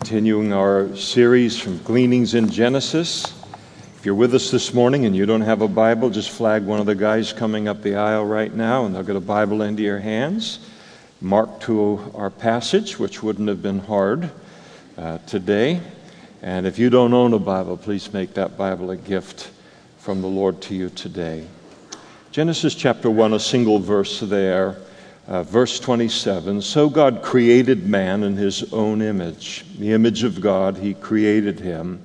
[0.00, 3.22] continuing our series from Gleanings in Genesis.
[3.96, 6.80] If you're with us this morning and you don't have a Bible, just flag one
[6.80, 9.82] of the guys coming up the aisle right now and they'll get a Bible into
[9.82, 10.60] your hands.
[11.20, 14.30] Mark to our passage, which wouldn't have been hard
[14.96, 15.82] uh, today.
[16.40, 19.50] And if you don't own a Bible, please make that Bible a gift
[19.98, 21.46] from the Lord to you today.
[22.32, 24.78] Genesis chapter 1, a single verse there.
[25.30, 29.64] Uh, verse 27 So God created man in his own image.
[29.78, 32.02] The image of God, he created him.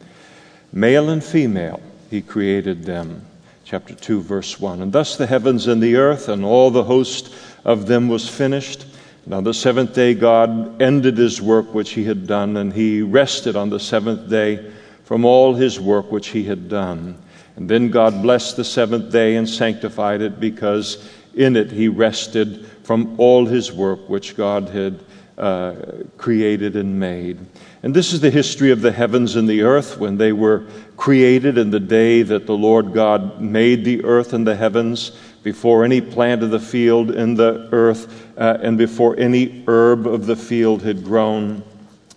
[0.71, 3.25] Male and female, he created them.
[3.63, 4.83] Chapter 2, verse 1.
[4.83, 8.85] And thus the heavens and the earth and all the host of them was finished.
[9.25, 13.01] And on the seventh day, God ended his work which he had done, and he
[13.01, 14.71] rested on the seventh day
[15.03, 17.17] from all his work which he had done.
[17.55, 22.69] And then God blessed the seventh day and sanctified it because in it he rested
[22.85, 25.03] from all his work which God had
[25.39, 25.73] uh,
[26.17, 27.39] created and made.
[27.81, 31.57] And this is the history of the heavens and the earth when they were created
[31.57, 35.99] in the day that the Lord God made the earth and the heavens, before any
[35.99, 40.83] plant of the field in the earth, uh, and before any herb of the field
[40.83, 41.63] had grown.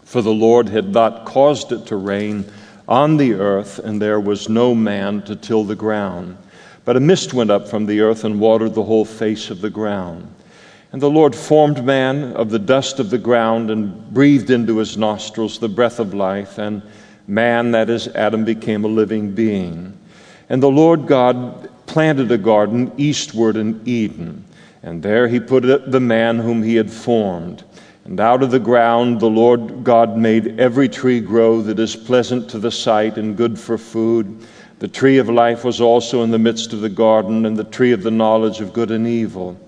[0.05, 2.45] For the Lord had not caused it to rain
[2.87, 6.37] on the earth, and there was no man to till the ground.
[6.85, 9.70] But a mist went up from the earth and watered the whole face of the
[9.70, 10.35] ground.
[10.91, 14.97] And the Lord formed man of the dust of the ground and breathed into his
[14.97, 16.83] nostrils the breath of life, and
[17.27, 19.98] man, that is, Adam, became a living being.
[20.48, 24.47] And the Lord God planted a garden eastward in Eden,
[24.83, 27.64] and there he put the man whom he had formed.
[28.06, 32.48] And out of the ground the Lord God made every tree grow that is pleasant
[32.48, 34.47] to the sight and good for food.
[34.78, 37.92] The tree of life was also in the midst of the garden, and the tree
[37.92, 39.61] of the knowledge of good and evil.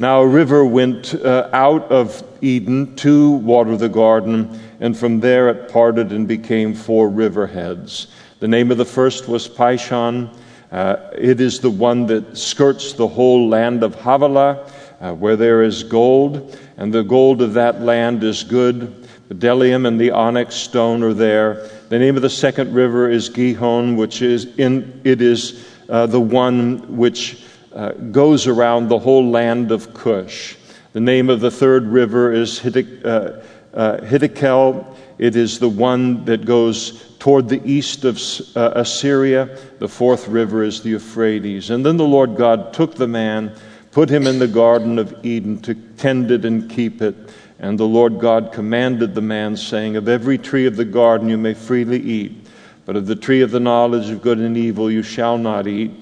[0.00, 5.50] Now a river went uh, out of Eden to water the garden, and from there
[5.50, 8.06] it parted and became four river heads.
[8.38, 10.34] The name of the first was Pishon.
[10.72, 14.72] Uh, it is the one that skirts the whole land of Havilah,
[15.02, 19.06] uh, where there is gold, and the gold of that land is good.
[19.28, 21.68] The bdellium and the onyx stone are there.
[21.90, 26.20] The name of the second river is Gihon, which is in it is uh, the
[26.20, 27.44] one which
[27.74, 30.56] uh, goes around the whole land of Cush.
[30.92, 33.44] The name of the third river is Hiddekel.
[33.74, 38.18] Uh, uh, it is the one that goes toward the east of
[38.56, 39.56] uh, Assyria.
[39.78, 41.70] The fourth river is the Euphrates.
[41.70, 43.54] And then the Lord God took the man,
[43.92, 47.14] put him in the Garden of Eden to tend it and keep it.
[47.58, 51.36] And the Lord God commanded the man, saying, Of every tree of the garden you
[51.36, 52.48] may freely eat,
[52.86, 55.92] but of the tree of the knowledge of good and evil you shall not eat.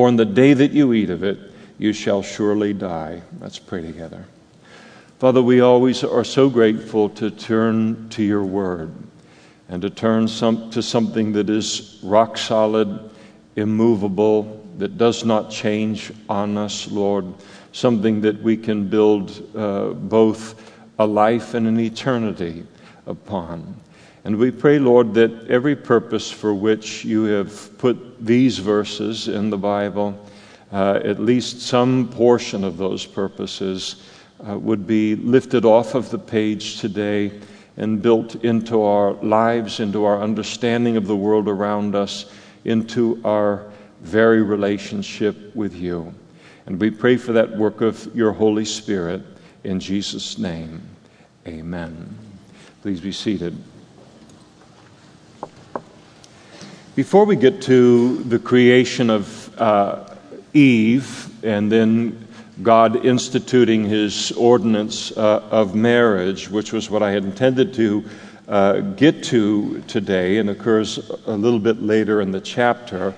[0.00, 1.38] For in the day that you eat of it,
[1.76, 3.20] you shall surely die.
[3.38, 4.24] Let's pray together.
[5.18, 8.94] Father, we always are so grateful to turn to your word
[9.68, 13.10] and to turn some, to something that is rock solid,
[13.56, 17.26] immovable, that does not change on us, Lord,
[17.72, 22.64] something that we can build uh, both a life and an eternity
[23.04, 23.76] upon.
[24.24, 29.48] And we pray, Lord, that every purpose for which you have put these verses in
[29.48, 30.18] the Bible,
[30.72, 34.02] uh, at least some portion of those purposes,
[34.46, 37.32] uh, would be lifted off of the page today
[37.76, 42.30] and built into our lives, into our understanding of the world around us,
[42.64, 43.64] into our
[44.02, 46.12] very relationship with you.
[46.66, 49.22] And we pray for that work of your Holy Spirit
[49.64, 50.82] in Jesus' name.
[51.46, 52.16] Amen.
[52.82, 53.56] Please be seated.
[56.96, 60.12] Before we get to the creation of uh,
[60.52, 62.26] Eve and then
[62.64, 68.04] God instituting his ordinance uh, of marriage, which was what I had intended to
[68.48, 73.14] uh, get to today and occurs a little bit later in the chapter,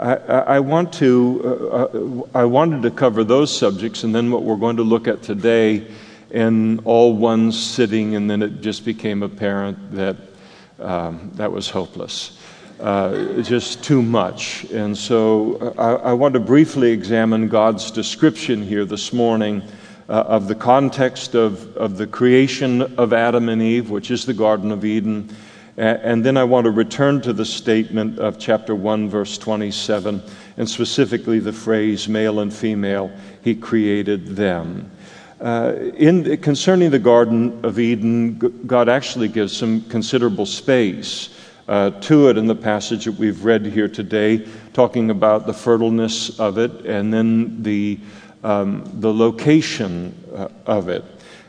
[0.00, 4.42] I, I want to, uh, uh, I wanted to cover those subjects and then what
[4.42, 5.86] we're going to look at today
[6.32, 10.16] in all one sitting, and then it just became apparent that
[10.80, 12.38] um, that was hopeless
[12.82, 14.64] uh, just too much.
[14.72, 19.62] And so uh, I, I, want to briefly examine God's description here this morning
[20.08, 24.34] uh, of the context of, of the creation of Adam and Eve, which is the
[24.34, 25.34] Garden of Eden.
[25.76, 30.20] And then I want to return to the statement of chapter 1, verse 27,
[30.56, 33.10] and specifically the phrase male and female,
[33.42, 34.90] he created them.
[35.40, 41.30] Uh, in, concerning the Garden of Eden, God actually gives some considerable space
[41.68, 46.38] uh, to it in the passage that we've read here today, talking about the fertileness
[46.40, 47.98] of it and then the,
[48.42, 51.04] um, the location uh, of it.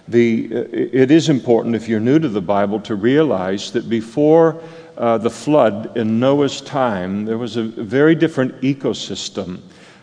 [0.08, 4.62] The, uh, it is important, if you're new to the Bible, to realize that before
[4.98, 9.62] uh, the flood in Noah's time, there was a very different ecosystem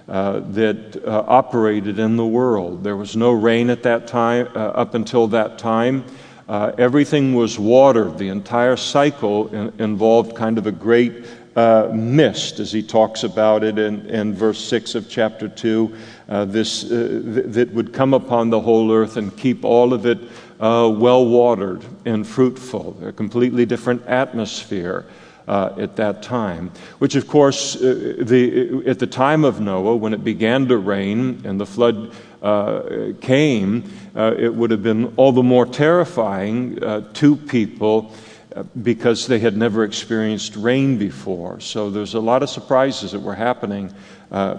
[0.08, 2.82] uh, that uh, operated in the world.
[2.82, 6.04] There was no rain at that time, uh, up until that time.
[6.50, 8.18] Uh, everything was watered.
[8.18, 11.24] The entire cycle in, involved kind of a great
[11.54, 15.94] uh, mist, as he talks about it in, in verse 6 of chapter 2,
[16.28, 20.18] uh, this, th- that would come upon the whole earth and keep all of it
[20.58, 22.98] well watered and fruitful.
[23.04, 26.70] A completely different atmosphere uh, at that time.
[26.98, 31.42] Which, of course, uh, the, at the time of Noah, when it began to rain
[31.44, 37.08] and the flood uh, came, uh, it would have been all the more terrifying uh,
[37.14, 38.14] to people
[38.54, 41.60] uh, because they had never experienced rain before.
[41.60, 43.92] So there's a lot of surprises that were happening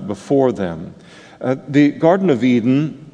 [0.05, 0.93] before them.
[1.39, 3.09] the Garden of Eden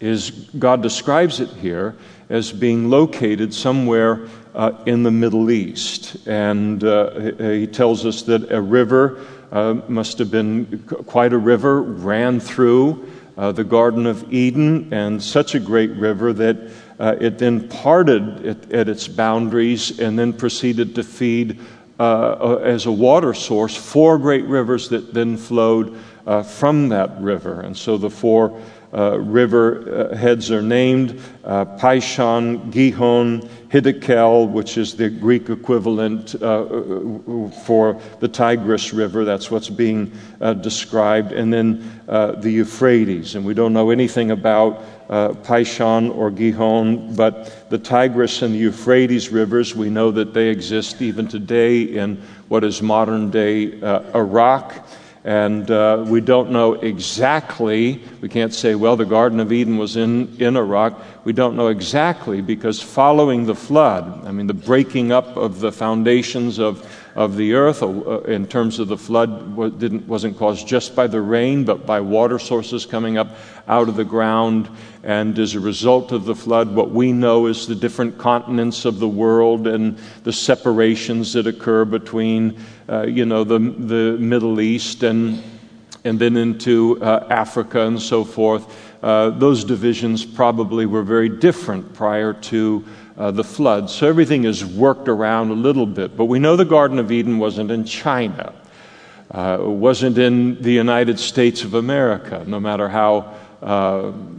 [0.00, 1.94] is, God describes it here
[2.30, 6.16] as being located somewhere uh, in the Middle East.
[6.26, 11.82] And uh, he tells us that a river uh, must have been quite a river,
[11.82, 17.68] ran through uh, the Garden of Eden, and such a great river that it then
[17.68, 21.60] parted at, at, its boundaries and then proceeded to feed
[22.00, 25.96] as a water source four great rivers that then flowed
[26.44, 27.60] from that river.
[27.60, 28.60] And so the four
[28.92, 36.34] uh, river uh, heads are named uh, Pishon, Gihon, Hiddekel, which is the Greek equivalent
[36.42, 36.64] uh,
[37.64, 39.24] for the Tigris River.
[39.26, 40.10] That's what's being
[40.40, 41.32] uh, described.
[41.32, 43.34] And then uh, the Euphrates.
[43.34, 45.34] And we don't know anything about uh,
[46.10, 51.28] or Gihon, but the Tigris and the Euphrates rivers, we know that they exist even
[51.28, 52.16] today in
[52.48, 53.80] what is modern day
[54.14, 54.86] Iraq.
[55.24, 59.96] And uh, we don't know exactly, we can't say, well, the Garden of Eden was
[59.96, 61.02] in, in Iraq.
[61.24, 65.72] We don't know exactly because following the flood, I mean, the breaking up of the
[65.72, 70.94] foundations of, of the earth uh, in terms of the flood didn't, wasn't caused just
[70.94, 73.36] by the rain, but by water sources coming up
[73.66, 74.68] out of the ground.
[75.02, 78.98] And as a result of the flood, what we know is the different continents of
[78.98, 85.02] the world and the separations that occur between, uh, you know, the, the Middle East
[85.02, 85.42] and,
[86.04, 91.94] and then into uh, Africa and so forth uh, those divisions probably were very different
[91.94, 92.84] prior to
[93.16, 93.88] uh, the flood.
[93.90, 96.16] So everything is worked around a little bit.
[96.16, 98.54] But we know the Garden of Eden wasn't in China,
[99.30, 103.34] uh, wasn't in the United States of America, no matter how.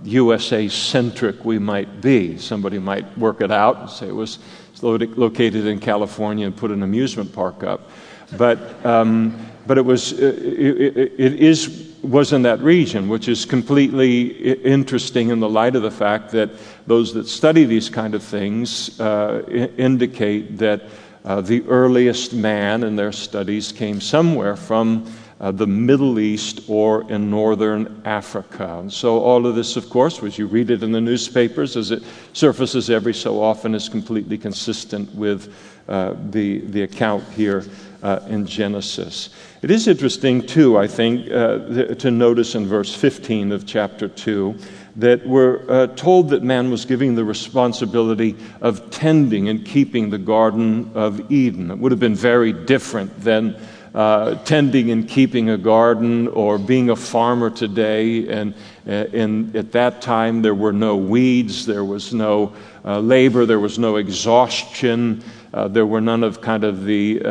[0.05, 2.37] USA uh, centric we might be.
[2.37, 4.39] Somebody might work it out and say it was
[4.81, 7.89] located in California and put an amusement park up.
[8.37, 13.45] But, um, but it, was, it, it, it is was in that region, which is
[13.45, 14.27] completely
[14.63, 16.49] interesting in the light of the fact that
[16.87, 19.43] those that study these kind of things uh,
[19.77, 20.83] indicate that
[21.25, 25.05] uh, the earliest man in their studies came somewhere from
[25.41, 28.79] uh, the Middle East or in northern Africa.
[28.79, 31.91] And so, all of this, of course, as you read it in the newspapers, as
[31.91, 32.03] it
[32.33, 35.53] surfaces every so often, is completely consistent with
[35.87, 37.63] uh, the, the account here
[38.03, 39.29] uh, in Genesis.
[39.61, 44.57] It is interesting, too, I think, uh, to notice in verse 15 of chapter 2
[44.95, 50.17] that we're uh, told that man was given the responsibility of tending and keeping the
[50.17, 51.71] Garden of Eden.
[51.71, 53.55] It would have been very different than
[53.93, 58.27] uh, tending and keeping a garden or being a farmer today.
[58.27, 58.53] And
[58.89, 62.53] in, at that time, there were no weeds, there was no
[62.83, 65.23] uh, labor, there was no exhaustion.
[65.53, 67.29] Uh, there were none of kind of the uh,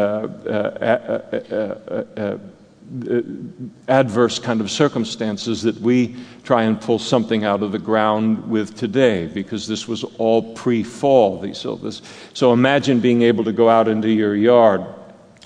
[2.19, 2.39] uh,
[3.89, 8.75] adverse kind of circumstances that we try and pull something out of the ground with
[8.75, 11.45] today because this was all pre fall.
[11.55, 14.85] So imagine being able to go out into your yard,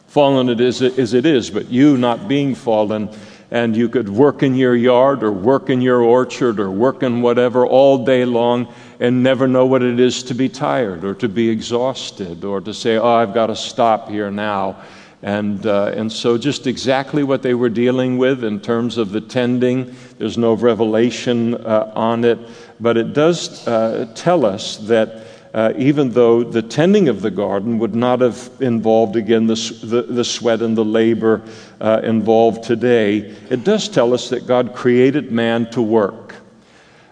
[0.07, 3.09] fallen it is as it is, but you not being fallen,
[3.53, 7.21] and you could work in your yard or work in your orchard or work in
[7.21, 8.67] whatever all day long
[8.99, 12.73] and never know what it is to be tired or to be exhausted or to
[12.73, 14.83] say, oh, I've got to stop here now.
[15.21, 19.21] And, uh, and so, just exactly what they were dealing with in terms of the
[19.21, 19.95] tending.
[20.17, 22.39] There's no revelation uh, on it,
[22.81, 25.22] but it does uh, tell us that
[25.55, 30.03] uh, even though the tending of the garden would not have involved, again, the, the,
[30.03, 31.43] the sweat and the labor
[31.81, 33.19] uh, involved today,
[33.51, 36.37] it does tell us that God created man to work.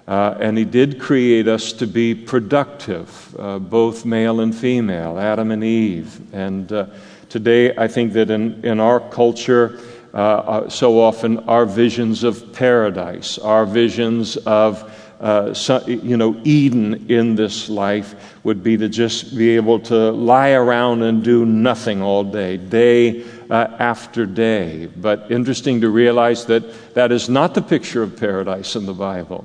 [0.09, 5.51] Uh, and he did create us to be productive, uh, both male and female, Adam
[5.51, 6.21] and Eve.
[6.35, 6.87] And uh,
[7.29, 9.79] today, I think that in, in our culture,
[10.15, 17.11] uh, so often our visions of paradise, our visions of uh, so, you know, Eden
[17.11, 22.01] in this life would be to just be able to lie around and do nothing
[22.01, 24.87] all day, day uh, after day.
[24.87, 29.45] But interesting to realize that that is not the picture of paradise in the Bible.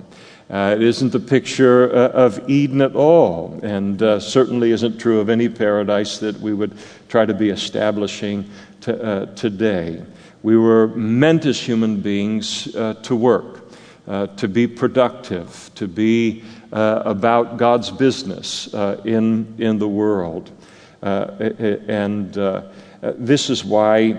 [0.50, 5.20] Uh, it isn't the picture uh, of Eden at all, and uh, certainly isn't true
[5.20, 6.78] of any paradise that we would
[7.10, 10.02] try to be establishing to, uh, today.
[10.42, 13.65] We were meant as human beings to work
[14.08, 20.52] uh, to be productive, to be uh, about God's business uh, in, in the world.
[21.02, 21.52] Uh,
[21.88, 22.64] and uh,
[23.02, 24.18] this is why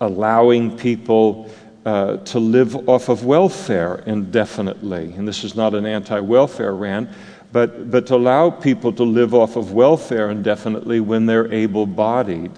[0.00, 1.50] allowing people
[1.84, 7.08] uh, to live off of welfare indefinitely, and this is not an anti welfare rant,
[7.52, 12.52] but, but to allow people to live off of welfare indefinitely when they're able bodied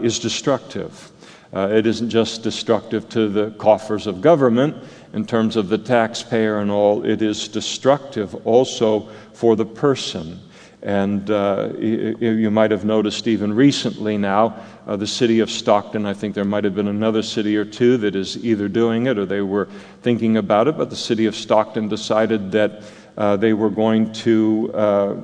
[0.00, 1.12] is destructive.
[1.52, 4.74] it isn't just destructive to the coffers of government,
[5.12, 10.40] in terms of the taxpayer and all, it is destructive also for the person.
[10.82, 16.14] And uh, you might have noticed even recently now, uh, the city of Stockton, I
[16.14, 19.26] think there might have been another city or two that is either doing it or
[19.26, 19.68] they were
[20.00, 22.82] thinking about it, but the city of Stockton decided that
[23.18, 25.14] uh, they were going to uh,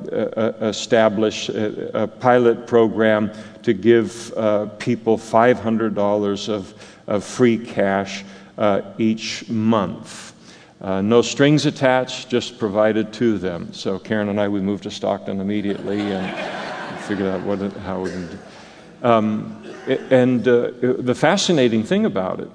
[0.60, 3.30] establish a, a, pilot program
[3.62, 6.74] to give uh, people $500 of,
[7.06, 8.24] of free cash
[8.98, 10.34] each month.
[10.80, 13.72] Uh, no strings attached, just provided to them.
[13.72, 18.10] So Karen and I, we moved to Stockton immediately and figured out what, how we
[18.10, 18.38] can do.
[19.02, 19.62] Um,
[20.10, 22.50] and uh, the fascinating thing about it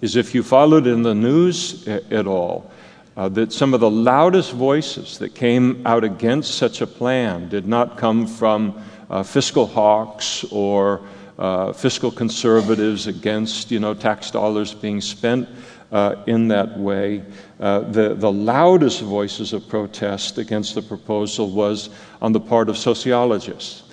[0.00, 2.70] is if you followed in the news at all,
[3.16, 7.66] uh, that some of the loudest voices that came out against such a plan did
[7.66, 11.02] not come from uh, fiscal hawks or
[11.38, 15.48] uh, fiscal conservatives against you know tax dollars being spent
[15.92, 17.22] uh, in that way.
[17.60, 22.76] Uh, the, the loudest voices of protest against the proposal was on the part of
[22.78, 23.84] sociologists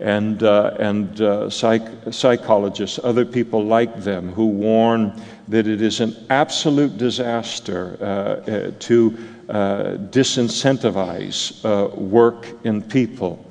[0.00, 5.12] and, uh, and uh, psych- psychologists, other people like them, who warn
[5.48, 8.36] that it is an absolute disaster uh,
[8.78, 9.10] to
[9.50, 13.44] disincentivize work in people.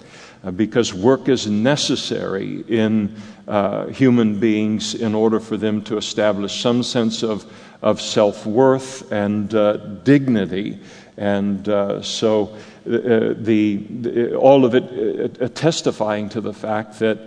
[0.55, 3.13] because work is necessary in
[3.47, 7.45] uh, human beings in order for them to establish some sense of,
[7.81, 10.79] of self worth and uh, dignity.
[11.17, 17.19] And uh, so uh, the, the, all of it uh, testifying to the fact that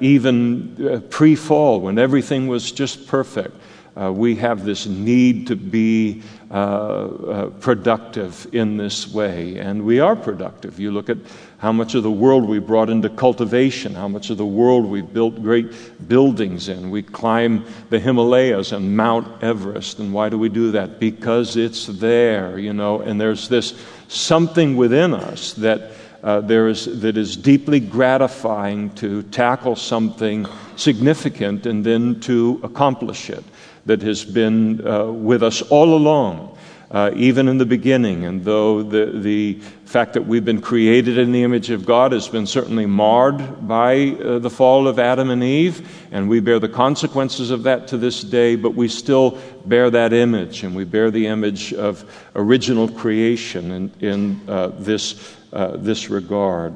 [0.00, 3.54] even pre fall, when everything was just perfect,
[3.96, 10.00] uh, we have this need to be uh, uh, productive in this way, and we
[10.00, 10.78] are productive.
[10.78, 11.18] You look at
[11.60, 15.02] how much of the world we brought into cultivation, how much of the world we
[15.02, 16.90] built great buildings in.
[16.90, 20.98] We climb the Himalayas and Mount Everest, and why do we do that?
[20.98, 23.74] Because it's there, you know, and there's this
[24.08, 25.92] something within us that.
[26.22, 33.30] Uh, there is, that is deeply gratifying to tackle something significant and then to accomplish
[33.30, 33.42] it
[33.86, 36.56] that has been uh, with us all along,
[36.90, 38.24] uh, even in the beginning.
[38.24, 39.54] And though the, the
[39.84, 44.10] fact that we've been created in the image of God has been certainly marred by
[44.10, 47.96] uh, the fall of Adam and Eve, and we bear the consequences of that to
[47.96, 52.04] this day, but we still bear that image, and we bear the image of
[52.34, 56.74] original creation in, in uh, this, uh, this regard.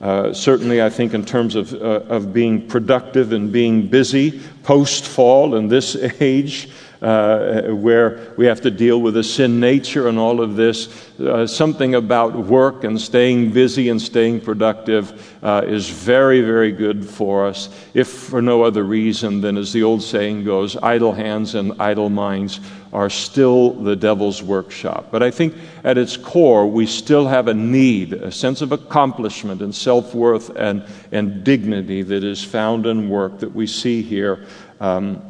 [0.00, 1.76] Uh, certainly, I think, in terms of, uh,
[2.08, 6.70] of being productive and being busy post fall in this age,
[7.02, 11.46] uh, where we have to deal with a sin nature and all of this, uh,
[11.46, 17.46] something about work and staying busy and staying productive uh, is very, very good for
[17.46, 21.72] us, if for no other reason than, as the old saying goes, idle hands and
[21.80, 22.60] idle minds
[22.92, 25.08] are still the devil's workshop.
[25.10, 25.54] But I think
[25.84, 30.50] at its core, we still have a need, a sense of accomplishment and self worth
[30.56, 34.44] and, and dignity that is found in work that we see here
[34.80, 35.29] um,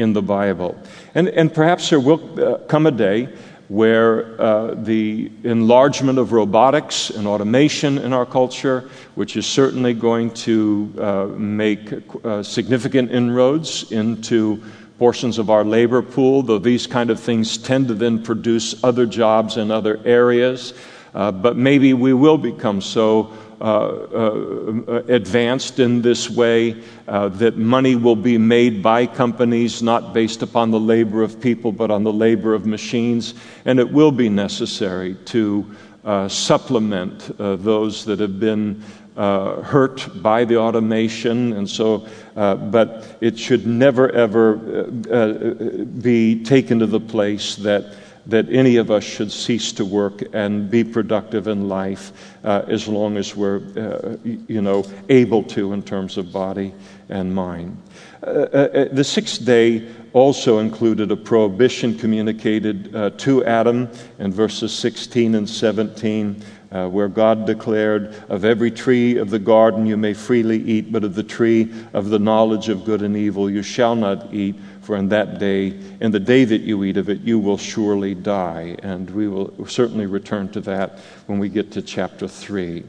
[0.00, 0.76] in the Bible.
[1.14, 3.28] And, and perhaps there will uh, come a day
[3.68, 10.28] where uh, the enlargement of robotics and automation in our culture, which is certainly going
[10.32, 11.92] to uh, make
[12.24, 14.60] uh, significant inroads into
[14.98, 19.06] portions of our labor pool, though these kind of things tend to then produce other
[19.06, 20.74] jobs in other areas.
[21.14, 28.16] Uh, but maybe we will become so advanced in this way uh, that money will
[28.16, 32.54] be made by companies not based upon the labor of people but on the labor
[32.54, 35.66] of machines, and it will be necessary to
[36.04, 38.82] uh, supplement uh, those that have been
[39.16, 45.84] uh, hurt by the automation, and so, uh, but it should never ever uh, uh
[46.00, 47.94] be taken to the place that
[48.30, 52.12] that any of us should cease to work and be productive in life
[52.44, 56.72] uh, as long as we're, uh, you know, able to in terms of body
[57.08, 57.76] and mind.
[58.22, 64.72] Uh, uh the sixth day also included a prohibition communicated uh, to Adam in verses
[64.72, 66.42] 16 and 17.
[66.72, 71.02] Uh, where God declared, Of every tree of the garden you may freely eat, but
[71.02, 74.96] of the tree of the knowledge of good and evil you shall not eat, for
[74.96, 78.76] in that day, in the day that you eat of it, you will surely die.
[78.82, 82.82] And we will certainly return to that when we get to chapter 3.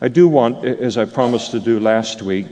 [0.00, 2.46] I do want, as I promised to do last week,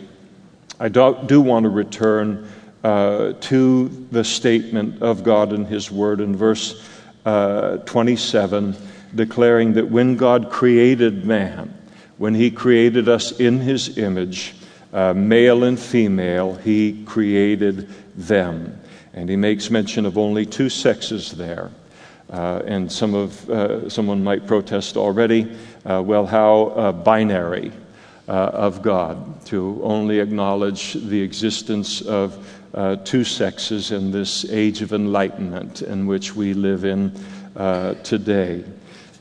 [0.79, 2.49] I do, do want to return
[2.83, 6.89] uh, to the statement of God and His Word in verse
[7.25, 8.77] uh, 27,
[9.15, 11.73] declaring that when God created man,
[12.19, 14.55] when He created us in His image,
[14.93, 18.81] uh, male and female, He created them.
[19.12, 21.71] And he makes mention of only two sexes there.
[22.31, 25.54] Uh, and some of, uh, someone might protest already
[25.85, 27.73] uh, well, how uh, binary
[28.28, 34.81] uh, of God to only acknowledge the existence of uh, two sexes in this age
[34.81, 37.12] of enlightenment in which we live in
[38.02, 38.64] today.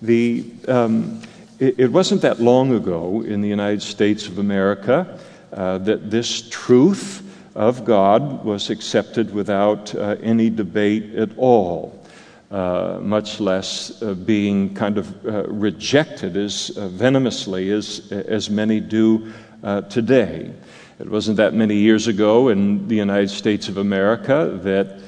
[0.01, 1.21] The, um,
[1.60, 5.19] it, it, wasn't that long ago in the United States of America
[5.51, 7.21] that this truth
[7.55, 12.05] of God was accepted without uh, any debate at all,
[12.50, 18.79] uh, much less uh, being kind of uh, rejected as uh, venomously as, as many
[18.79, 19.31] do
[19.63, 20.51] uh, today.
[21.00, 25.00] It wasn't that many years ago in the United States of America that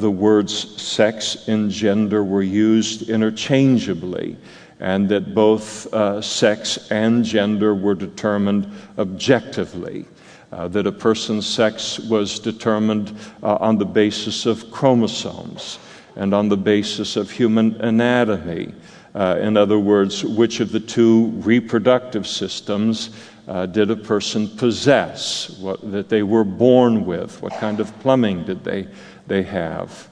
[0.00, 4.36] the words sex and gender were used interchangeably
[4.80, 5.88] and that both
[6.22, 10.04] sex and gender were determined objectively
[10.52, 15.78] uh, that a person's sex was determined uh, on the basis of chromosomes
[16.16, 18.74] and on the basis of human anatomy.
[19.14, 23.10] Uh, in other words, which of the two reproductive systems
[23.48, 28.44] uh, did a person possess, what, that they were born with, what kind of plumbing
[28.44, 28.86] did they,
[29.26, 30.08] they have.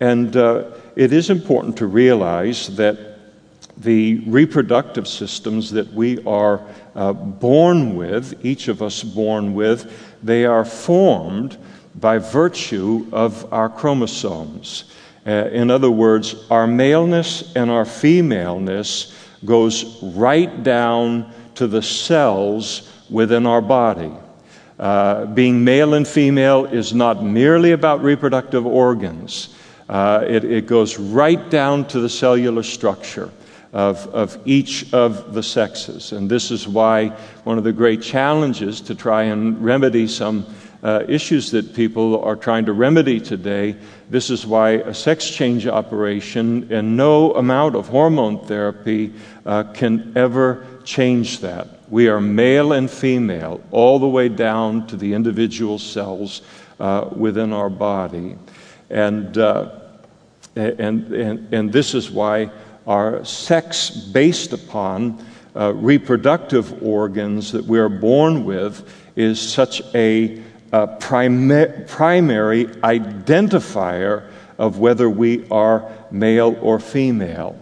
[0.00, 3.11] And uh, it is important to realize that
[3.76, 6.62] the reproductive systems that we are
[6.94, 11.56] uh, born with, each of us born with, they are formed
[11.94, 14.84] by virtue of our chromosomes.
[15.26, 22.90] Uh, in other words, our maleness and our femaleness goes right down to the cells
[23.10, 24.12] within our body.
[24.78, 29.54] Uh, being male and female is not merely about reproductive organs.
[29.88, 33.30] Uh, it, it goes right down to the cellular structure
[33.72, 36.12] of, of each of the sexes.
[36.12, 37.08] And this is why
[37.44, 40.46] one of the great challenges to try and remedy some
[40.82, 43.76] uh, issues that people are trying to remedy today.
[44.10, 49.12] This is why a sex change operation and no amount of hormone therapy
[49.46, 51.68] uh, can ever change that.
[51.88, 56.42] We are male and female, all the way down to the individual cells
[56.80, 58.36] uh, within our body.
[58.90, 59.78] And, uh,
[60.56, 62.50] and, and, and this is why
[62.86, 70.42] are sex based upon uh, reproductive organs that we are born with is such a,
[70.72, 77.58] a prima- primary identifier of whether we are male or female.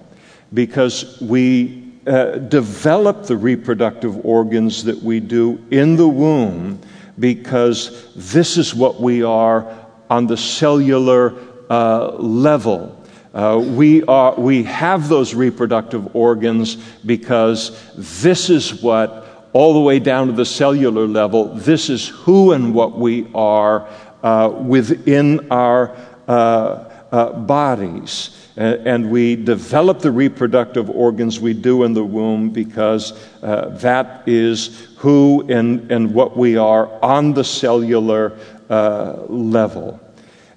[0.52, 6.80] Because we uh, develop the reproductive organs that we do in the womb
[7.18, 9.66] because this is what we are
[10.08, 11.34] on the cellular
[11.68, 12.99] uh, level.
[13.32, 20.00] Uh, we, are, we have those reproductive organs because this is what, all the way
[20.00, 23.88] down to the cellular level, this is who and what we are
[24.22, 28.36] uh, within our uh, uh bodies.
[28.56, 33.12] And we develop the reproductive organs we do in the womb because
[33.42, 38.36] uh, that is who and, and what we are on the cellular
[38.68, 39.98] uh, level.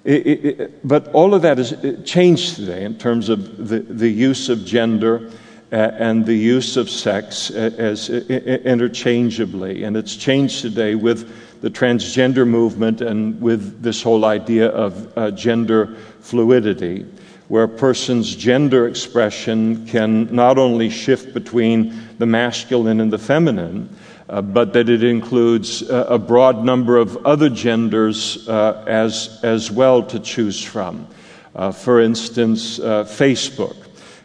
[0.04, 4.50] It, it, but all of that has changed today in terms of the, the use
[4.50, 5.30] of gender
[5.72, 9.84] uh, and the use of sex as, as interchangeably.
[9.84, 15.30] And it's changed today with the transgender movement and with this whole idea of uh,
[15.30, 17.06] gender fluidity,
[17.48, 23.88] where a person's gender expression can not only shift between the masculine and the feminine,
[24.28, 29.70] uh, but that it includes uh, a broad number of other genders uh, as, as
[29.70, 31.06] well to choose from.
[31.54, 33.76] Uh, for instance, uh, Facebook,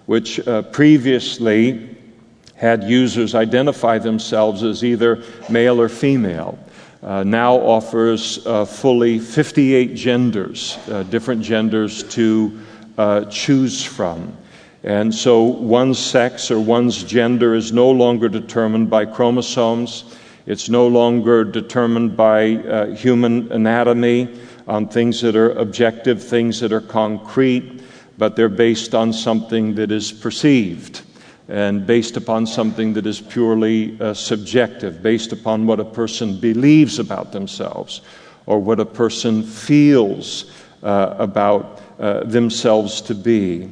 [0.05, 0.39] which
[0.71, 1.95] previously
[2.55, 6.57] had users identify themselves as either male or female.
[7.01, 12.59] now offers fully 58 genders, different genders to
[12.99, 14.35] uh, choose from.
[14.83, 20.17] And so one's sex or one's gender is no longer determined by chromosomes.
[20.45, 26.71] It's no longer determined by uh, human anatomy on things that are objective, things that
[26.71, 27.83] are concrete,
[28.17, 31.01] but they're based on something that is perceived
[31.49, 36.99] and based upon something that is purely uh, subjective, based upon what a person believes
[36.99, 38.01] about themselves
[38.45, 40.51] or what a person feels
[40.83, 43.67] uh, about uh, themselves to be.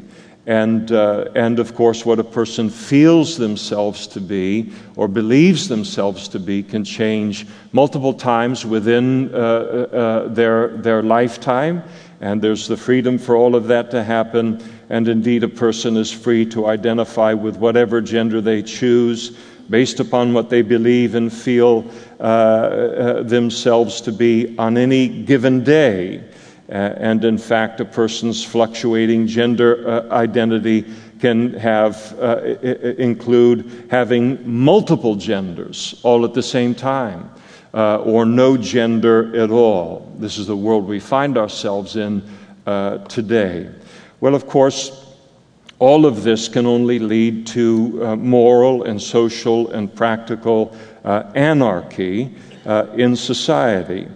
[0.48, 6.30] And, uh, and of course, what a person feels themselves to be or believes themselves
[6.30, 11.84] to be can change multiple times within uh, uh, their, their lifetime.
[12.22, 16.12] And there's the freedom for all of that to happen and indeed a person is
[16.12, 19.38] free to identify with whatever gender they choose
[19.70, 21.86] based upon what they believe and feel
[22.20, 26.24] uh, uh, themselves to be on any given day.
[26.70, 30.86] Uh, and in fact, a person's fluctuating gender uh, identity
[31.20, 32.42] can have uh,
[32.98, 37.30] include having multiple genders all at the same time.
[37.74, 40.12] Uh, or no gender at all.
[40.18, 42.24] This is the world we find ourselves in
[43.08, 43.70] today.
[44.20, 45.08] Well, of course,
[45.80, 50.76] all of this can only lead to uh, moral and social and practical
[51.06, 52.34] uh, anarchy
[52.66, 54.08] uh, in society.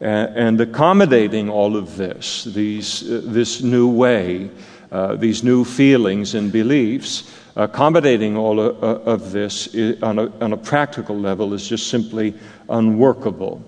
[0.00, 4.50] And accommodating all of this, these, uh, this new way,
[4.90, 10.52] uh, these new feelings and beliefs, accommodating all of, uh, of this on a, on
[10.52, 12.34] a, practical level is just simply
[12.70, 13.62] unworkable.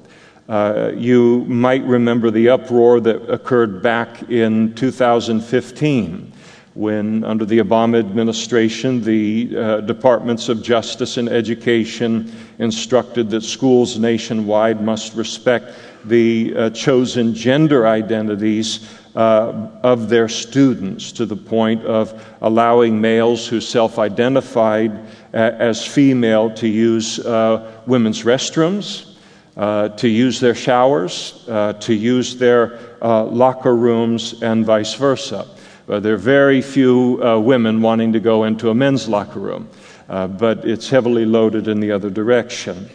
[0.48, 6.32] Uh, you might remember the uproar that occurred back in 2015
[6.74, 13.98] when, under the Obama administration, the uh, Departments of Justice and Education instructed that schools
[13.98, 21.84] nationwide must respect the uh, chosen gender identities uh, of their students to the point
[21.84, 24.90] of allowing males who self identified
[25.34, 29.14] uh, as female to use uh, women's restrooms
[29.56, 35.46] uh, to use their showers, to use their locker rooms, and vice versa.
[35.86, 39.68] There are very few women wanting to go into a men's locker room,
[40.08, 42.88] but it's heavily loaded in the other direction.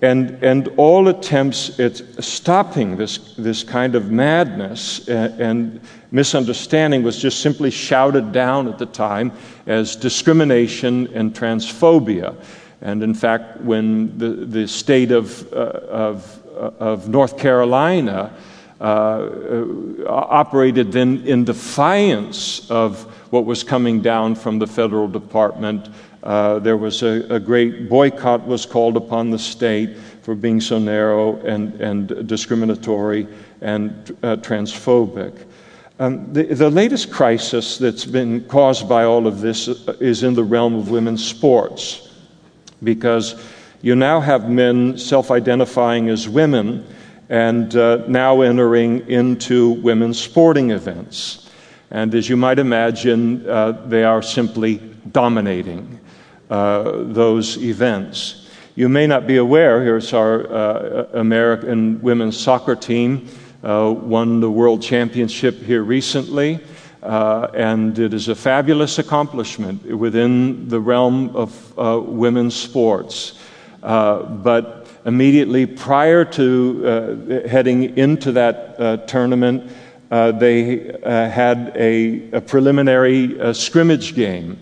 [0.00, 5.80] And, and all attempts at stopping this, this kind of madness and, and
[6.12, 9.32] misunderstanding was just simply shouted down at the time
[9.66, 12.36] as discrimination and transphobia.
[12.80, 18.32] And in fact, when the, the state of, uh, of, uh, of North Carolina
[18.80, 19.64] uh, uh,
[20.06, 25.88] operated then in defiance of what was coming down from the federal department,
[26.22, 30.78] uh, there was a, a, great boycott was called upon the state for being so
[30.78, 33.26] narrow and, and discriminatory
[33.60, 35.46] and uh, transphobic.
[36.00, 39.68] Um, the, the, latest crisis that's been caused by all of this
[40.00, 42.08] is in the realm of women's sports
[42.82, 43.44] because
[43.82, 46.86] you now have men self identifying as women
[47.28, 51.47] and uh, now entering into women's sporting events.
[51.90, 54.76] And as you might imagine, uh, they are simply
[55.10, 56.00] dominating
[56.50, 58.46] uh, those events.
[58.74, 63.28] You may not be aware, here's our uh, American women's soccer team,
[63.64, 66.60] uh, won the world championship here recently.
[67.02, 73.38] Uh, and it is a fabulous accomplishment within the realm of uh, women's sports.
[73.80, 79.70] But immediately prior to heading into that tournament,
[80.10, 84.58] Uh, they uh, had a, a preliminary uh, scrimmage game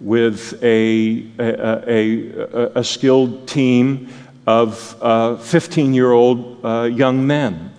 [0.00, 4.08] with a, a, a, a skilled team
[4.46, 6.62] of 15 year old
[6.96, 7.72] young men.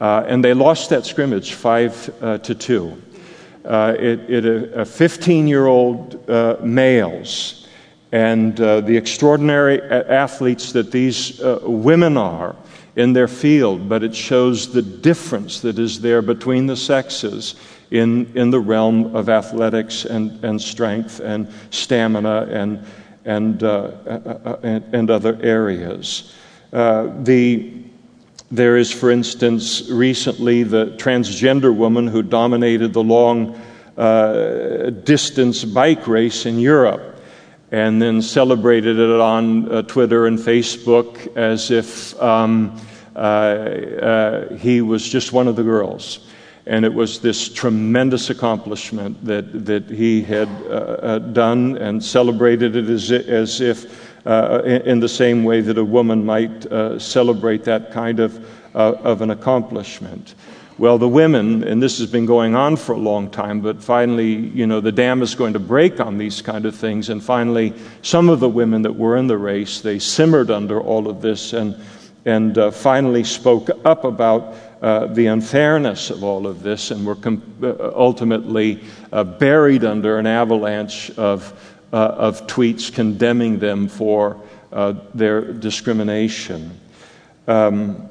[0.00, 3.02] and they lost that scrimmage 5 to 2
[3.64, 7.68] uh, it, it, 15 year old uh, males
[8.10, 12.56] and uh, the extraordinary athletes that these uh, women are
[12.96, 17.54] in their field, but it shows the difference that is there between the sexes
[17.90, 22.84] in, in the realm of athletics and, and strength and stamina and,
[23.24, 26.34] and, uh, uh, and, and, other areas.
[26.70, 27.82] the
[28.50, 33.58] there is, for instance, recently the transgender woman who dominated the long
[33.96, 37.11] uh, distance bike race in Europe
[37.72, 42.78] and then celebrated it on uh, Twitter and Facebook as if um,
[43.16, 46.28] uh, uh he was just one of the girls.
[46.66, 52.76] And it was this tremendous accomplishment that, that he had uh, uh, done and celebrated
[52.76, 56.62] it as, as if uh, in the same way that a woman might
[57.00, 60.36] celebrate that kind of, of an accomplishment.
[60.82, 64.32] Well, the women, and this has been going on for a long time, but finally,
[64.32, 67.08] you know, the dam is going to break on these kind of things.
[67.08, 71.08] And finally, some of the women that were in the race, they simmered under all
[71.08, 71.76] of this and,
[72.24, 77.14] and uh, finally spoke up about uh, the unfairness of all of this and were
[77.14, 84.36] com- uh, ultimately uh, buried under an avalanche of, uh, of tweets condemning them for
[84.72, 86.76] uh, their discrimination.
[87.46, 88.08] Um,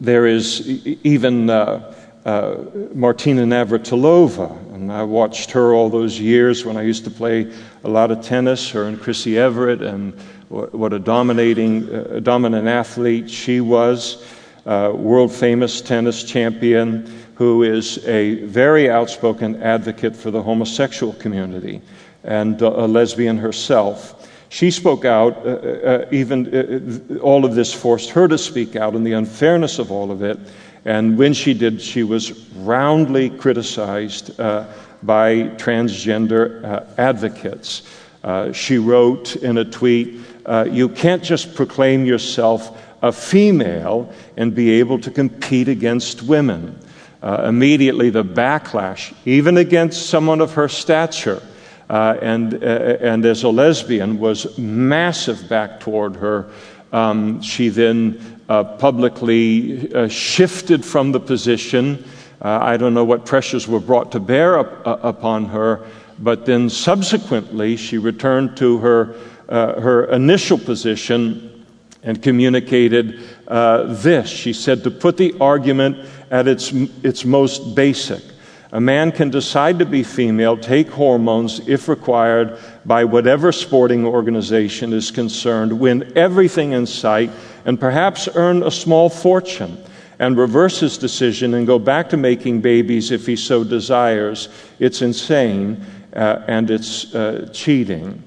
[0.00, 0.68] there is
[1.02, 1.94] even uh,
[2.26, 7.52] uh, Martina Navratilova, and I watched her all those years when I used to play
[7.84, 10.12] a lot of tennis, her and Chrissie Evert, and
[10.48, 14.26] what a dominating, uh, dominant athlete she was.
[14.66, 21.80] Uh, world famous tennis champion who is a very outspoken advocate for the homosexual community
[22.24, 24.28] and uh, a lesbian herself.
[24.48, 29.06] She spoke out, uh, uh, even all of this forced her to speak out, and
[29.06, 30.38] the unfairness of all of it.
[30.86, 34.66] And when she did, she was roundly criticized uh,
[35.02, 37.82] by transgender uh, advocates.
[38.24, 40.20] Uh, she wrote in a tweet
[40.70, 46.78] You can't just proclaim yourself a female and be able to compete against women.
[47.22, 51.42] immediately, the backlash, even against someone of her stature,
[51.88, 52.66] uh, and, uh,
[53.00, 56.50] and as a lesbian was massive back toward her.
[56.92, 62.04] Um, she then uh, publicly uh, shifted from the position.
[62.40, 65.84] Uh, I don't know what pressures were brought to bear up, uh, upon her,
[66.18, 69.14] but then subsequently she returned to her,
[69.48, 71.66] her initial position
[72.02, 74.28] and communicated this.
[74.28, 78.22] She said, to put the argument at its, its most basic,
[78.72, 84.92] a man can decide to be female, take hormones if required by whatever sporting organization
[84.92, 87.30] is concerned, win everything in sight,
[87.64, 89.78] and perhaps earn a small fortune,
[90.18, 94.48] and reverse his decision and go back to making babies if he so desires.
[94.78, 98.22] It's insane uh, and it's uh, cheating.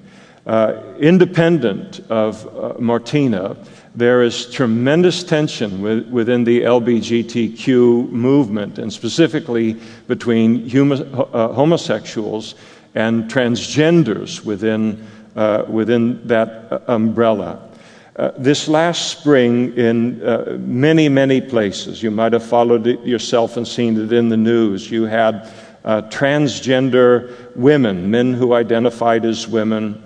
[0.45, 3.58] Uh, independent of uh, Martina,
[4.00, 9.74] there is tremendous tension with, within the LBGTQ movement, and specifically
[10.08, 12.56] between uh, homosexuals
[12.96, 17.70] and transgenders within, uh, within that uh, umbrella.
[18.16, 23.58] Uh, this last spring, in uh, many, many places, you might have followed it yourself
[23.58, 25.52] and seen it in the news, you had
[25.84, 30.02] uh, transgender women, men who identified as women,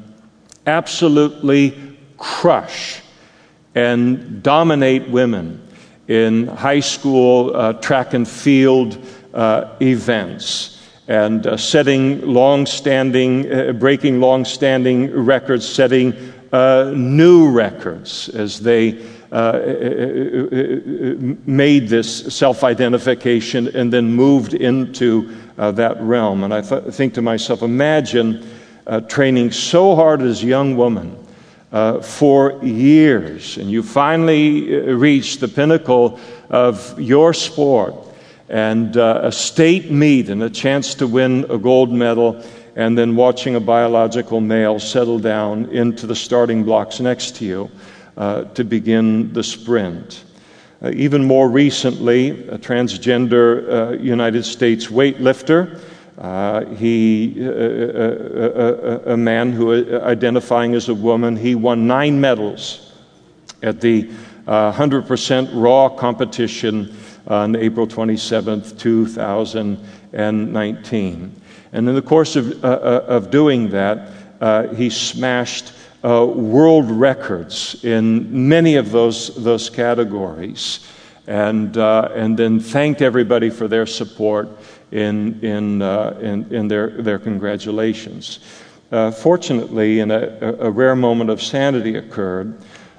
[0.65, 1.77] absolutely
[2.17, 3.02] crush
[3.75, 5.59] and dominate women
[6.07, 8.97] in high school uh, track and field
[9.33, 16.13] uh, events and uh, setting long-standing, uh, breaking long-standing records, setting
[16.51, 19.53] uh, new records as they uh,
[21.45, 26.43] made this self-identification and then moved into that realm.
[26.43, 28.47] And I th- think to myself, imagine
[29.07, 31.22] training so hard as a young woman
[31.73, 37.95] uh, for years, and you finally uh, reach the pinnacle of your sport
[38.47, 42.43] and uh, a state meet and a chance to win a gold medal,
[42.75, 47.71] and then watching a biological male settle down into the starting blocks next to you
[48.17, 50.23] uh, to begin the sprint.
[50.83, 55.79] Uh, even more recently, a transgender uh, United States weightlifter
[56.17, 62.93] uh, he, uh, uh, a man who identifying as a woman, he won nine medals
[63.63, 64.04] at the
[64.47, 66.95] 100% raw competition
[67.28, 71.41] on April 27th, 2019.
[71.71, 74.12] And in the course of, of doing that,
[74.76, 75.71] he smashed
[76.04, 80.86] uh, world records in many of those, those categories,
[81.28, 84.49] and, uh, and then thanked everybody for their support
[84.93, 88.39] in, in, uh, in, in, their, their congratulations.
[88.91, 92.56] Uh, fortunately, in a, a, rare moment of sanity occurred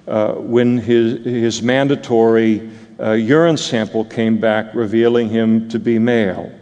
[0.09, 6.52] uh, when his, his mandatory uh, urine sample came back revealing him to be male.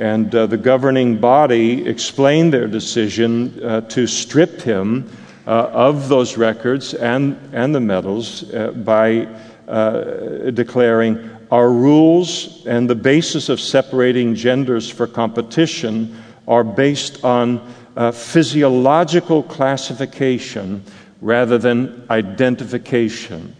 [0.00, 5.08] And uh, the governing body explained their decision to strip him
[5.46, 9.28] of those records and, and the medals by
[10.52, 17.60] declaring our rules and the basis of separating genders for competition are based on
[18.12, 20.82] physiological classification
[21.20, 23.54] rather than identification.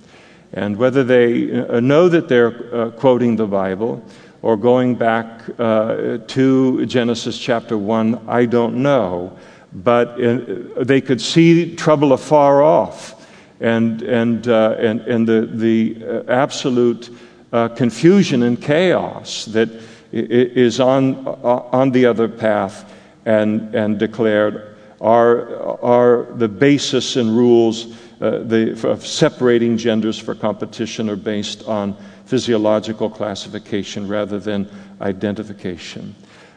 [0.52, 4.04] And whether they uh, know that they're uh, quoting the Bible
[4.42, 9.38] or going back uh, to Genesis chapter 1, I don't know.
[9.72, 13.24] But uh, they could see trouble afar off
[13.60, 17.08] and, and, uh, and, and the, the absolute
[17.54, 19.70] uh, confusion and chaos that
[20.10, 22.92] is on, on the other path
[23.26, 30.34] and, and declared are, are the basis and rules uh, the, of separating genders for
[30.34, 34.68] competition are based on physiological classification rather than
[35.00, 36.12] identification.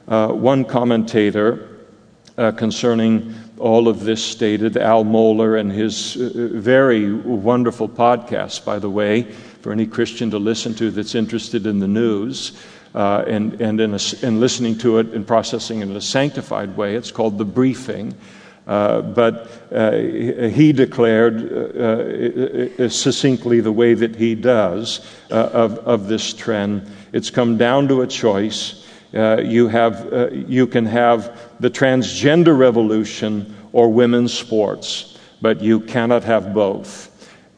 [0.07, 1.77] Uh, one commentator
[2.37, 8.79] uh, concerning all of this stated, Al Mohler, and his uh, very wonderful podcast, by
[8.79, 9.23] the way,
[9.67, 12.53] for any Christian to listen to that's interested in the news.
[12.95, 16.77] Uh, and, and in, a, in, listening to it and processing it in a sanctified
[16.77, 16.95] way.
[16.95, 18.15] It's called the briefing.
[18.65, 26.07] Uh, but uh, he declared uh, uh, succinctly the way that he does of, of
[26.07, 26.89] this trend.
[27.11, 28.87] It's come down to a choice.
[29.11, 36.53] you, have, you can have the transgender revolution or women's sports, but you cannot have
[36.53, 37.06] both.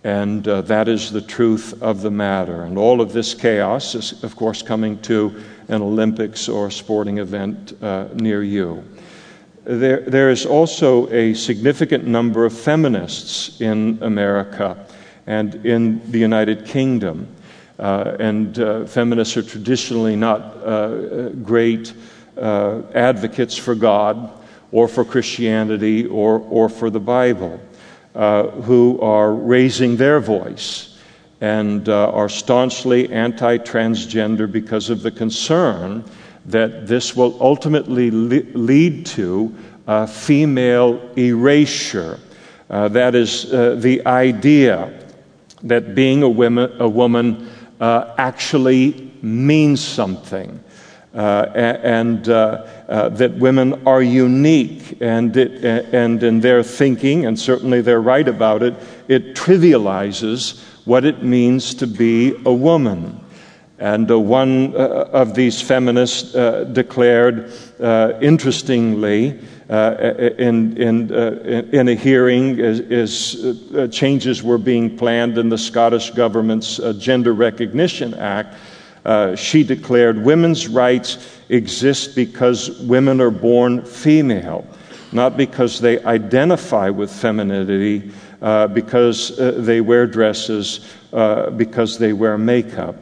[0.04, 2.64] And uh, that is the truth of the matter.
[2.64, 7.18] And all of this chaos is, of course, coming to an Olympics or a sporting
[7.18, 8.84] event uh, near you.
[9.66, 14.88] There, there is also a significant number of feminists in America
[15.28, 17.28] and in the United Kingdom.
[17.78, 21.94] Uh, and uh, feminists are traditionally not uh, great
[22.38, 24.32] uh, advocates for God
[24.72, 27.60] or for Christianity or, or for the Bible,
[28.14, 30.90] who are raising their voice
[31.42, 36.04] and uh, are staunchly anti transgender because of the concern
[36.46, 39.54] that this will ultimately le- lead to
[39.88, 42.20] uh, female erasure.
[42.70, 44.94] Uh, that is uh, the idea
[45.64, 50.60] that being a, women, a woman uh, actually means something.
[51.14, 57.40] Uh, and uh, uh, that women are unique, and, it, and in their thinking, and
[57.40, 58.76] certainly they're right about it,
[59.08, 63.20] it trivializes what it means to be a woman.
[63.80, 67.54] And uh, one uh, of these feminists uh, declared,
[68.22, 76.12] interestingly, in, in, in a hearing as, as changes were being planned in the Scottish
[76.12, 78.56] government's Gender Recognition Act,
[79.10, 81.18] uh, she declared women's rights
[81.50, 84.68] exist because women are born female,
[85.12, 88.12] not because they identify with femininity,
[88.44, 92.96] uh, because uh, they wear dresses, uh, because they wear makeup.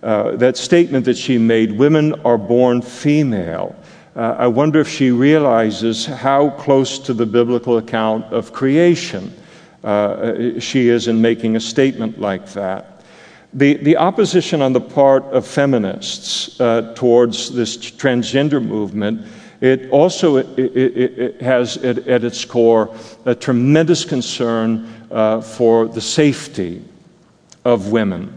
[0.00, 3.74] Uh, that statement that she made, women are born female,
[4.14, 9.32] I wonder if she realizes how close to the biblical account of creation
[10.60, 12.97] she is in making a statement like that.
[13.54, 19.26] The, the opposition on the part of feminists uh, towards this transgender movement,
[19.60, 25.86] it also it, it, it has at, at, its core a tremendous concern uh, for
[25.88, 26.84] the safety
[27.64, 28.34] of women.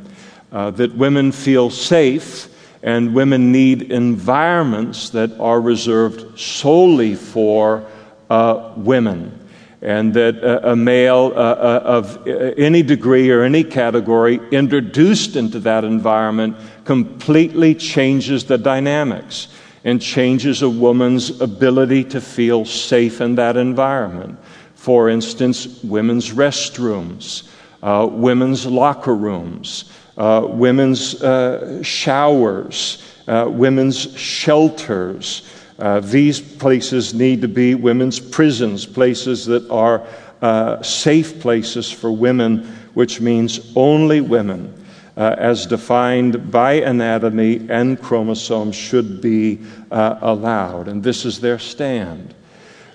[0.51, 2.47] Uh, that women feel safe
[2.83, 7.85] and women need environments that are reserved solely for
[8.29, 9.40] uh, women
[9.81, 15.83] and that a, male uh, uh, of any degree or any category introduced into that
[15.83, 19.47] environment completely changes the dynamics
[19.83, 24.37] and changes a woman's ability to feel safe in that environment.
[24.75, 27.49] For instance, women's restrooms,
[27.81, 35.49] uh, women's locker rooms, uh, women's uh, showers, uh, women's shelters.
[35.81, 40.05] Uh, these places need to be women's prisons, places that are
[40.43, 42.63] uh, safe places for women,
[42.93, 44.71] which means only women,
[45.17, 50.87] uh, as defined by anatomy and chromosomes, should be uh, allowed.
[50.87, 52.35] And this is their stand.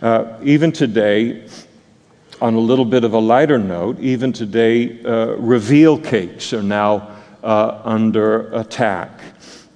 [0.00, 1.44] Uh, even today,
[2.40, 5.00] on a little bit of a lighter note, even today,
[5.38, 7.10] reveal cakes are now
[7.42, 9.10] under attack.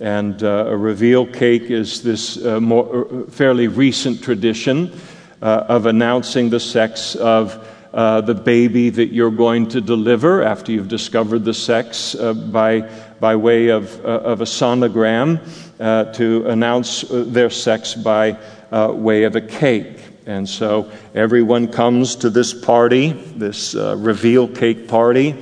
[0.00, 4.98] And uh, a reveal cake is this uh, more, uh, fairly recent tradition
[5.42, 10.72] uh, of announcing the sex of uh, the baby that you're going to deliver after
[10.72, 12.88] you've discovered the sex by,
[13.20, 15.38] by way of, of a sonogram
[16.14, 18.38] to announce their sex by
[18.70, 19.98] way of a cake.
[20.24, 25.36] And so everyone comes to this party, this reveal cake party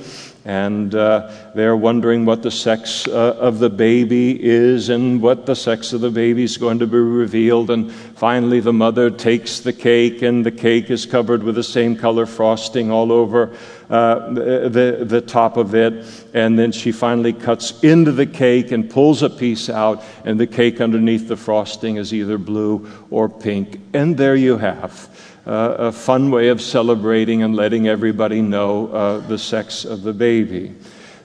[0.49, 5.55] and uh, they're wondering what the sex uh, of the baby is and what the
[5.55, 7.69] sex of the baby is going to be revealed.
[7.69, 11.95] And finally, the mother takes the cake, and the cake is covered with the same
[11.95, 13.55] color frosting all over
[13.91, 16.03] uh, the, the top of it.
[16.33, 20.47] And then she finally cuts into the cake and pulls a piece out, and the
[20.47, 23.79] cake underneath the frosting is either blue or pink.
[23.93, 25.09] And there you have
[25.45, 30.75] a fun way of celebrating and letting everybody know uh, the sex of the baby.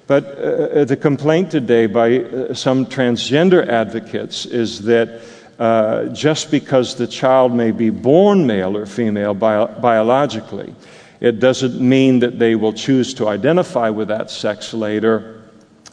[0.06, 5.22] But uh, the complaint today by uh, some transgender advocates is that
[5.58, 10.74] uh, just because the child may be born male or female bio- biologically,
[11.20, 15.42] it doesn't mean that they will choose to identify with that sex later,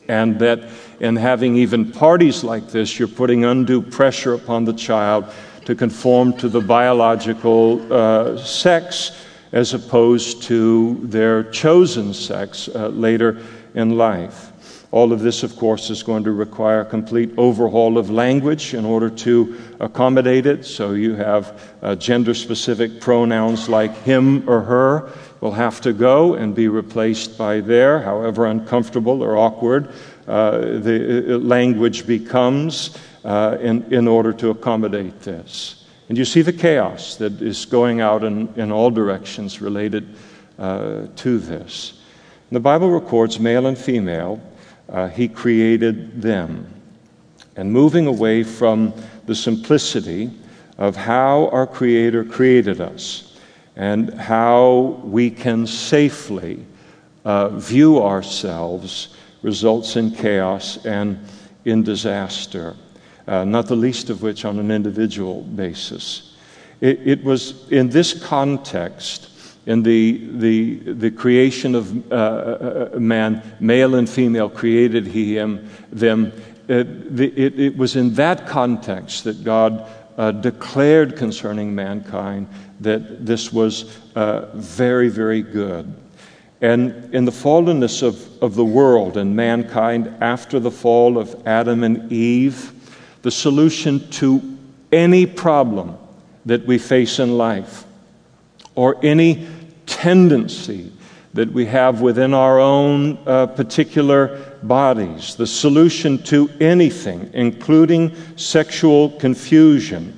[0.07, 0.59] and that
[0.99, 5.25] in having even parties like this, you're putting undue pressure upon the child
[5.65, 9.11] to conform to the biological uh, sex
[9.51, 13.41] as opposed to their chosen sex uh, later
[13.75, 14.47] in life.
[14.91, 18.83] All of this, of course, is going to require a complete overhaul of language in
[18.83, 20.65] order to accommodate it.
[20.65, 25.09] So you have uh, gender specific pronouns like him or her
[25.39, 29.93] will have to go and be replaced by their, however uncomfortable or awkward
[30.27, 35.85] uh, the uh, language becomes uh, in, in order to accommodate this.
[36.09, 40.15] And you see the chaos that is going out in, in all directions related
[40.59, 42.01] uh, to this.
[42.51, 44.41] The Bible records male and female
[44.89, 46.67] uh, he created them.
[47.55, 48.93] And moving away from
[49.25, 50.31] the simplicity
[50.77, 53.37] of how our Creator created us
[53.75, 56.65] and how we can safely
[57.23, 61.19] uh, view ourselves results in chaos and
[61.65, 62.75] in disaster,
[63.27, 66.35] uh, not the least of which on an individual basis.
[66.79, 69.31] It, it was in this context
[69.65, 75.37] in the, the, the creation of uh, uh, uh, man, male and female, created he
[75.37, 76.33] him, them.
[76.63, 82.47] Uh, the, it, it, was in that context that God uh, declared concerning mankind
[82.79, 85.93] that this was uh, very, very good.
[86.61, 91.83] And in the fallenness of, of the world and mankind after the fall of Adam
[91.83, 92.73] and Eve,
[93.21, 94.57] the solution to
[94.91, 95.97] any problem
[96.45, 97.85] that we face in life
[98.75, 99.47] or any
[99.85, 100.91] tendency
[101.33, 109.11] that we have within our own uh, particular bodies, the solution to anything, including sexual
[109.11, 110.17] confusion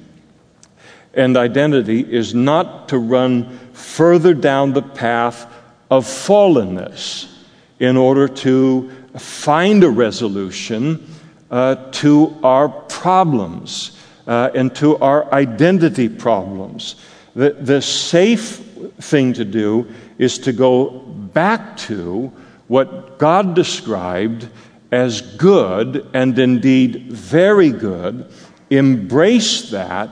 [1.14, 5.46] and identity, is not to run further down the path
[5.92, 7.32] of fallenness
[7.80, 11.13] in order to find a resolution
[11.54, 16.96] uh, to our problems uh, and to our identity problems.
[17.36, 18.56] The, the safe
[19.00, 19.88] thing to do
[20.18, 22.32] is to go back to
[22.68, 24.50] what God described
[24.92, 28.32] as good and indeed very good,
[28.72, 30.10] embrace that,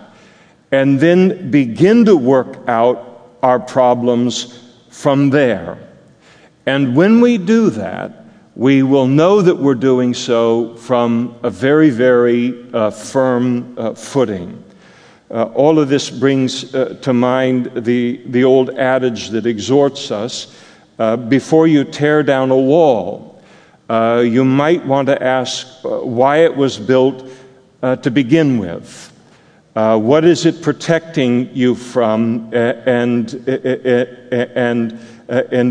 [0.71, 5.79] and then begin to work out our problems from there.
[6.67, 8.20] And when we do that,
[8.55, 14.61] we will know that we're doing so from a very, very uh, firm uh, footing.
[15.29, 20.53] Uh, all of this brings uh, to mind the, the old adage that exhorts us
[20.99, 23.41] uh, before you tear down a wall,
[23.89, 27.29] uh, you might want to ask why it was built
[27.81, 29.11] to begin with.
[29.73, 33.33] what is it protecting you from, and,
[34.55, 34.99] and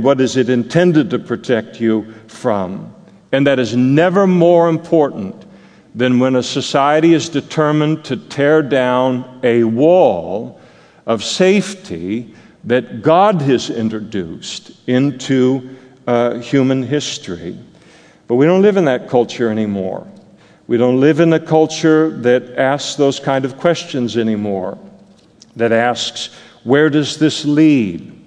[0.03, 2.95] what is it intended to protect you from?
[3.31, 5.45] And that is never more important
[5.95, 10.61] than when a society is determined to tear down a wall
[11.07, 12.35] of safety
[12.65, 17.59] that God has introduced into uh, human history.
[18.29, 20.07] But we don't live in that culture anymore.
[20.67, 24.79] We don't live in a culture that asks those kind of questions anymore,
[25.57, 26.31] that asks,
[26.63, 28.20] where does this lead?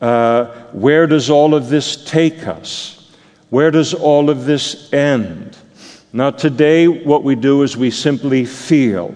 [0.00, 3.10] Uh, where does all of this take us?
[3.50, 5.56] Where does all of this end?
[6.12, 9.14] Now, today, what we do is we simply feel,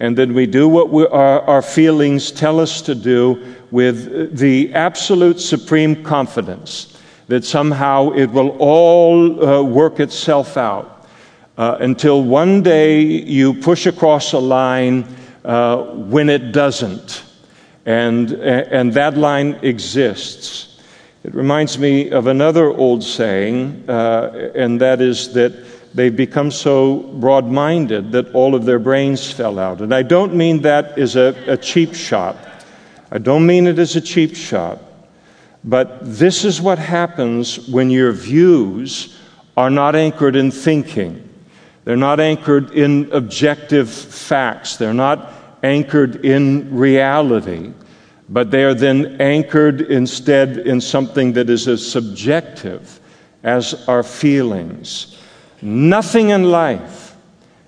[0.00, 4.72] and then we do what we, our, our feelings tell us to do with the
[4.74, 11.06] absolute supreme confidence that somehow it will all uh, work itself out
[11.56, 15.06] uh, until one day you push across a line
[15.44, 17.24] uh, when it doesn't.
[17.86, 20.80] And, and that line exists.
[21.22, 25.52] It reminds me of another old saying, uh, and that is that
[25.94, 29.80] they've become so broad minded that all of their brains fell out.
[29.80, 32.36] And I don't mean that as a, a cheap shot.
[33.10, 34.80] I don't mean it as a cheap shot.
[35.62, 39.18] But this is what happens when your views
[39.56, 41.26] are not anchored in thinking.
[41.84, 44.76] They're not anchored in objective facts.
[44.76, 45.32] They're not
[45.64, 47.72] anchored in reality.
[48.28, 53.00] But they are then anchored instead in something that is as subjective
[53.42, 55.18] as our feelings.
[55.60, 57.16] Nothing in life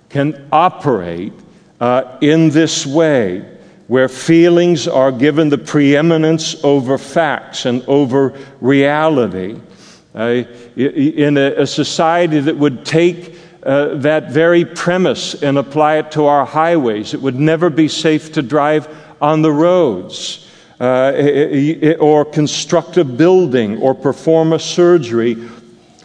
[0.09, 1.33] can operate
[1.79, 3.45] uh, in this way,
[3.87, 9.59] where feelings are given the preeminence over facts and over reality.
[10.17, 10.43] uh,
[10.75, 13.36] in a, a, society that would take
[13.67, 17.13] uh, that very premise and apply it to our highways.
[17.13, 18.87] It would never be safe to drive
[19.21, 20.45] on the roads.
[20.79, 25.35] Uh, or construct a building or perform a surgery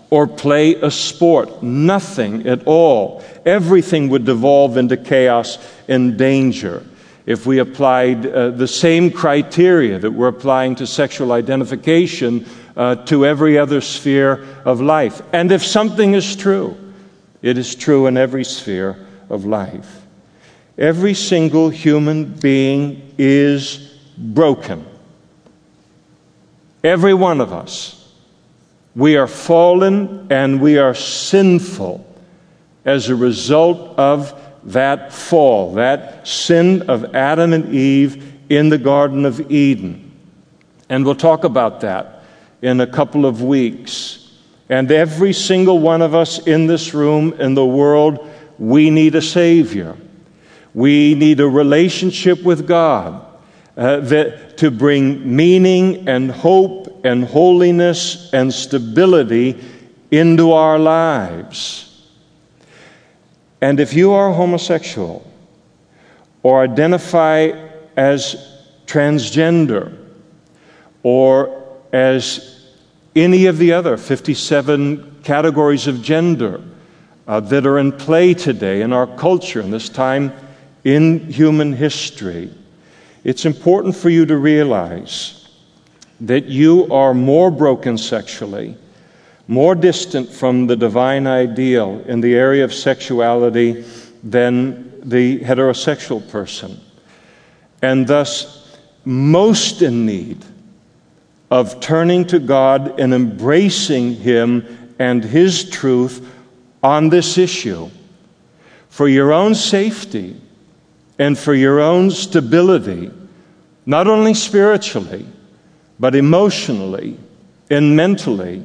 [0.08, 1.62] or play a sport.
[1.62, 3.22] Nothing at all.
[3.44, 5.58] Everything would devolve into chaos
[5.88, 6.82] and danger
[7.26, 12.46] if we applied uh, the same criteria that we're applying to sexual identification
[12.76, 15.20] uh, to every other sphere of life.
[15.32, 16.76] And if something is true,
[17.42, 20.02] it is true in every sphere of life.
[20.78, 24.86] Every single human being is broken.
[26.82, 27.98] Every one of us.
[28.94, 32.06] We are fallen and we are sinful
[32.84, 39.24] as a result of that fall, that sin of Adam and Eve in the Garden
[39.24, 40.10] of Eden.
[40.88, 42.22] And we'll talk about that
[42.60, 44.21] in a couple of weeks.
[44.72, 48.26] And every single one of us in this room, in the world,
[48.58, 49.98] we need a Savior.
[50.72, 53.22] We need a relationship with God
[53.76, 59.62] uh, that, to bring meaning and hope and holiness and stability
[60.10, 62.08] into our lives.
[63.60, 65.30] And if you are homosexual
[66.42, 68.36] or identify as
[68.86, 69.94] transgender
[71.02, 71.62] or
[71.92, 72.61] as
[73.14, 76.62] any of the other 57 categories of gender
[77.26, 80.32] uh, that are in play today in our culture in this time
[80.84, 82.50] in human history,
[83.24, 85.48] it's important for you to realize
[86.20, 88.76] that you are more broken sexually,
[89.46, 93.84] more distant from the divine ideal in the area of sexuality
[94.22, 96.80] than the heterosexual person,
[97.82, 100.44] and thus most in need
[101.52, 106.26] of turning to God and embracing Him and His truth
[106.82, 107.90] on this issue
[108.88, 110.40] for your own safety
[111.18, 113.10] and for your own stability,
[113.84, 115.26] not only spiritually
[116.00, 117.18] but emotionally
[117.68, 118.64] and mentally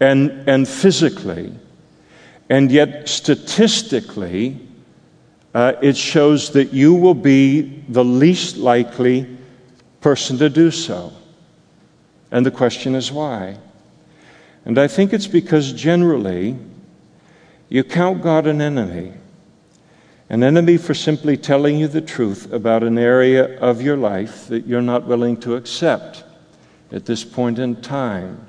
[0.00, 1.54] and, and physically.
[2.50, 4.60] And yet, statistically,
[5.54, 9.26] uh, it shows that you will be the least likely
[10.02, 11.15] person to do so.
[12.30, 13.58] And the question is why?
[14.64, 16.56] And I think it's because generally
[17.68, 19.12] you count God an enemy.
[20.28, 24.66] An enemy for simply telling you the truth about an area of your life that
[24.66, 26.24] you're not willing to accept
[26.90, 28.44] at this point in time.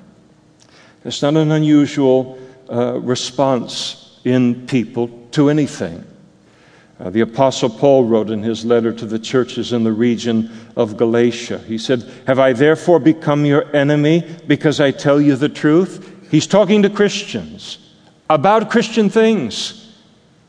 [1.04, 2.38] It's not an unusual
[2.70, 6.04] uh, response in people to anything.
[7.00, 10.96] Uh, the Apostle Paul wrote in his letter to the churches in the region of
[10.96, 11.58] Galatia.
[11.58, 16.12] He said, Have I therefore become your enemy because I tell you the truth?
[16.30, 17.78] He's talking to Christians
[18.28, 19.94] about Christian things,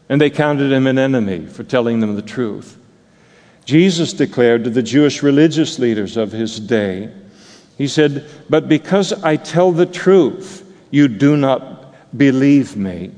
[0.10, 2.78] and they counted him an enemy for telling them the truth.
[3.66, 7.14] Jesus declared to the Jewish religious leaders of his day,
[7.78, 13.12] he said, But because I tell the truth, you do not believe me.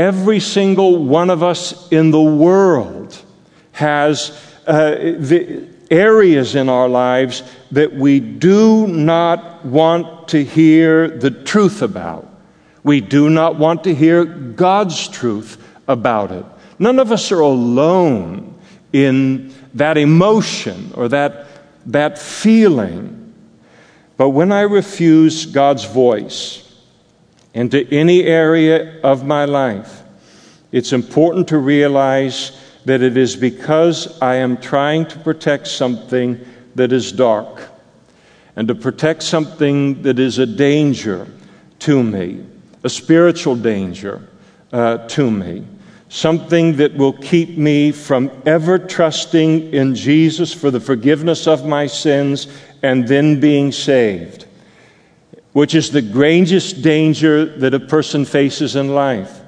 [0.00, 3.22] Every single one of us in the world
[3.72, 4.30] has
[4.66, 11.82] uh, the areas in our lives that we do not want to hear the truth
[11.82, 12.26] about.
[12.82, 16.46] We do not want to hear God's truth about it.
[16.78, 18.58] None of us are alone
[18.94, 21.46] in that emotion or that,
[21.84, 23.34] that feeling.
[24.16, 26.69] But when I refuse God's voice
[27.54, 30.02] into any area of my life,
[30.72, 36.40] it's important to realize that it is because I am trying to protect something
[36.74, 37.62] that is dark.
[38.56, 41.26] And to protect something that is a danger
[41.80, 42.44] to me,
[42.84, 44.28] a spiritual danger
[44.72, 45.64] uh, to me,
[46.08, 51.86] something that will keep me from ever trusting in Jesus for the forgiveness of my
[51.86, 52.48] sins
[52.82, 54.46] and then being saved,
[55.52, 59.40] which is the greatest danger that a person faces in life.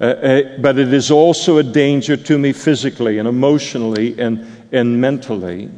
[0.00, 5.00] Uh, uh, but it is also a danger to me physically and emotionally and, and
[5.00, 5.70] mentally.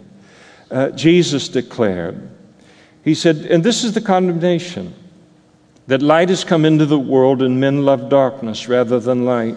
[0.70, 2.30] Uh, Jesus declared,
[3.02, 4.94] He said, and this is the condemnation
[5.88, 9.56] that light has come into the world and men love darkness rather than light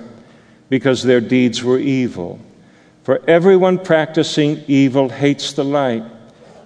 [0.69, 2.39] because their deeds were evil.
[3.03, 6.03] For everyone practicing evil hates the light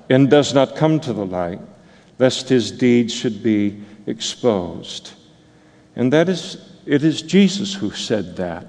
[0.09, 1.59] and does not come to the light,
[2.20, 5.13] lest his deeds should be exposed.
[5.95, 8.67] And that is, it is Jesus who said that.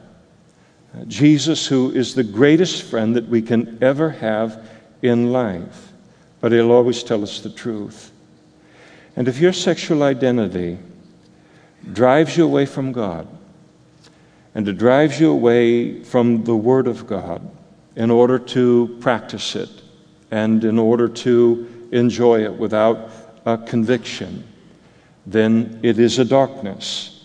[1.07, 4.69] Jesus, who is the greatest friend that we can ever have
[5.03, 5.93] in life,
[6.41, 8.13] but he'll always tell us the truth.
[9.17, 10.79] And if your sexual identity
[11.93, 13.27] drives you away from God
[14.55, 17.49] and it drives you away from the Word of God
[17.97, 19.71] in order to practice it
[20.31, 23.11] and in order to enjoy it without
[23.47, 24.47] a conviction,
[25.27, 27.17] then it is a darkness.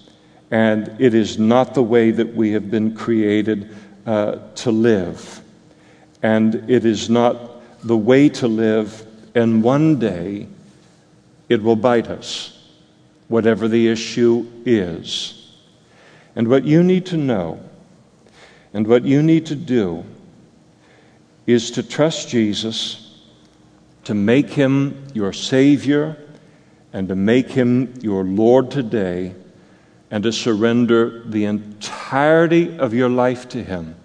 [0.52, 5.42] And it is not the way that we have been created uh, to live.
[6.22, 9.06] And it is not the way to live,
[9.36, 10.48] and one day
[11.50, 12.68] it will bite us,
[13.28, 15.54] whatever the issue is.
[16.36, 17.60] And what you need to know
[18.74, 20.04] and what you need to do
[21.48, 23.05] is to trust Jesus,
[24.06, 26.18] to make him your Savior,
[26.94, 29.36] and to make him your Lord today,
[30.10, 33.96] and to surrender the entirety of your life to him.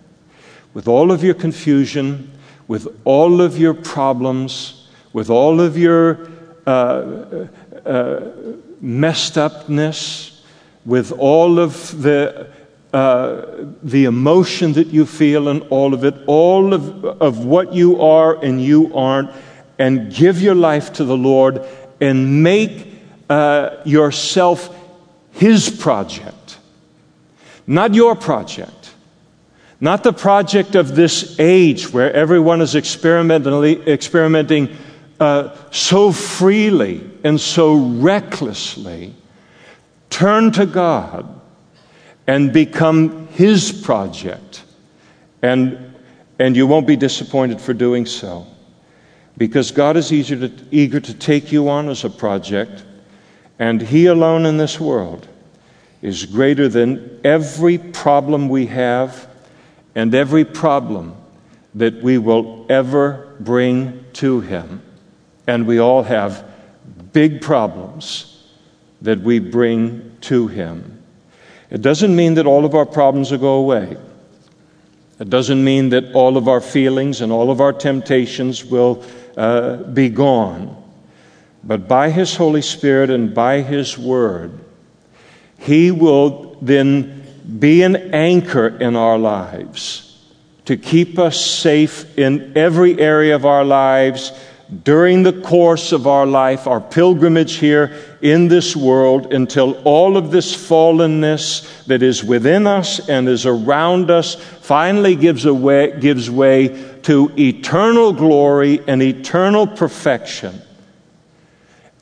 [0.74, 2.32] With all of your confusion,
[2.66, 6.28] with all of your problems, with all of your
[6.66, 7.46] uh,
[7.84, 8.30] uh,
[8.80, 10.42] messed upness,
[10.86, 12.48] with all of the,
[12.92, 13.44] uh,
[13.82, 18.42] the emotion that you feel and all of it, all of, of what you are
[18.42, 19.30] and you aren't,
[19.80, 21.66] and give your life to the Lord
[22.00, 22.86] and make
[23.28, 24.72] uh, yourself
[25.32, 26.58] His project,
[27.66, 28.76] not your project.
[29.82, 34.76] Not the project of this age where everyone is experimentally, experimenting
[35.18, 39.14] uh, so freely and so recklessly
[40.10, 41.40] turn to God
[42.26, 44.62] and become His project.
[45.40, 45.94] And,
[46.38, 48.46] and you won't be disappointed for doing so.
[49.36, 52.84] Because God is eager to, eager to take you on as a project,
[53.58, 55.26] and He alone in this world
[56.02, 59.28] is greater than every problem we have
[59.94, 61.16] and every problem
[61.74, 64.82] that we will ever bring to Him.
[65.46, 66.44] And we all have
[67.12, 68.46] big problems
[69.02, 71.02] that we bring to Him.
[71.70, 73.96] It doesn't mean that all of our problems will go away.
[75.20, 79.04] It doesn't mean that all of our feelings and all of our temptations will
[79.36, 80.76] uh, be gone.
[81.62, 84.58] But by His Holy Spirit and by His Word,
[85.58, 87.26] He will then
[87.58, 90.06] be an anchor in our lives
[90.64, 94.32] to keep us safe in every area of our lives
[94.84, 97.92] during the course of our life, our pilgrimage here
[98.22, 104.10] in this world, until all of this fallenness that is within us and is around
[104.10, 106.68] us finally gives, away, gives way
[107.02, 110.60] to eternal glory and eternal perfection.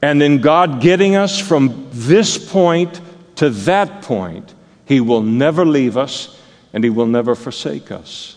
[0.02, 3.00] And in God getting us from this point
[3.36, 4.54] to that point,
[4.84, 6.38] He will never leave us
[6.74, 8.36] and He will never forsake us.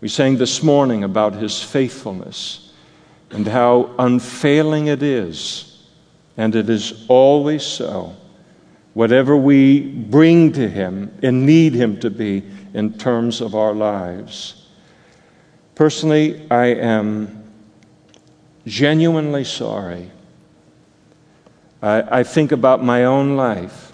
[0.00, 2.63] We sang this morning about His faithfulness
[3.30, 5.70] and how unfailing it is.
[6.36, 8.16] And it is always so.
[8.94, 12.44] Whatever we bring to Him and need Him to be
[12.74, 14.68] in terms of our lives.
[15.74, 17.52] Personally, I am
[18.66, 20.10] genuinely sorry.
[21.82, 23.92] I, I think about my own life.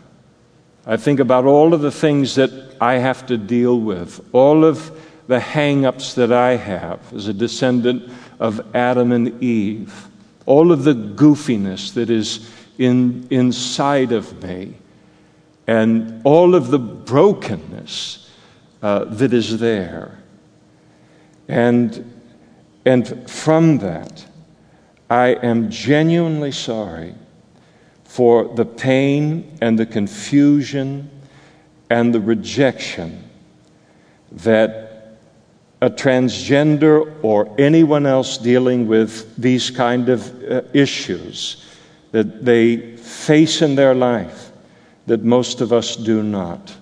[0.86, 4.98] I think about all of the things that I have to deal with, all of
[5.26, 8.10] the hang ups that I have as a descendant
[8.40, 10.08] of Adam and Eve,
[10.46, 14.74] all of the goofiness that is in, inside of me,
[15.66, 18.28] and all of the brokenness
[18.82, 20.18] uh, that is there.
[21.46, 22.20] And,
[22.84, 24.26] and from that,
[25.10, 27.14] I am genuinely sorry
[28.04, 31.10] for the pain and the confusion
[31.90, 33.28] and the rejection
[34.32, 34.89] that
[35.82, 41.66] a transgender or anyone else dealing with these kind of uh, issues
[42.12, 44.50] that they face in their life
[45.06, 46.74] that most of us do not.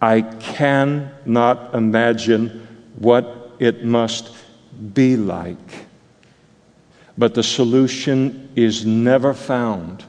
[0.00, 4.34] I cannot imagine what it must
[4.94, 5.86] be like.
[7.18, 10.04] But the solution is never found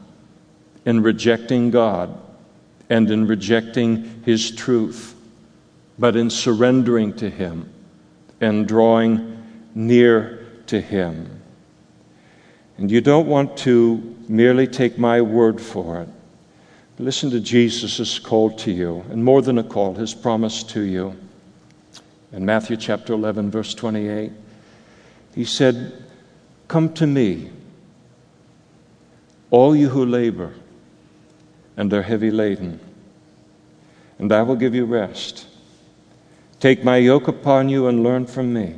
[0.85, 2.17] in rejecting God
[2.89, 5.15] and in rejecting His truth,
[5.97, 7.69] but in surrendering to Him
[8.41, 9.41] and drawing
[9.75, 11.41] near to Him.
[12.77, 16.09] And you don't want to merely take my word for it.
[16.97, 21.15] Listen to Jesus' call to you, and more than a call, his promise to you.
[22.33, 24.31] In Matthew chapter 11, verse 28,
[25.33, 26.03] he said,
[26.67, 27.49] Come to me,
[29.49, 30.53] all you who labor
[31.77, 32.79] and are heavy laden,
[34.19, 35.47] and I will give you rest.
[36.59, 38.75] Take my yoke upon you and learn from me,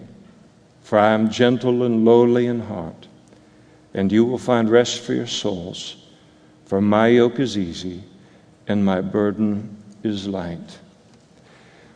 [0.84, 3.08] for I am gentle and lowly in heart,
[3.94, 5.98] and you will find rest for your souls.
[6.66, 8.04] For my yoke is easy
[8.68, 10.80] and my burden is light.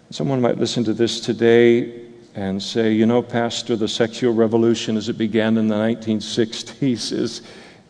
[0.09, 2.01] Someone might listen to this today
[2.33, 7.41] and say, you know, Pastor, the sexual revolution as it began in the 1960s is.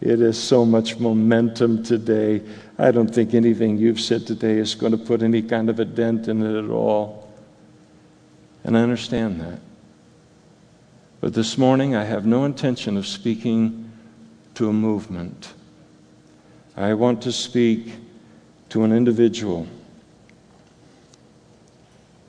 [0.01, 2.41] It is so much momentum today.
[2.77, 5.85] I don't think anything you've said today is going to put any kind of a
[5.85, 7.24] dent in it at all.
[8.66, 9.59] And I understand that.
[11.22, 13.91] But this morning, I have no intention of speaking
[14.55, 15.53] to a movement.
[16.76, 17.93] I want to speak
[18.70, 19.68] to an individual,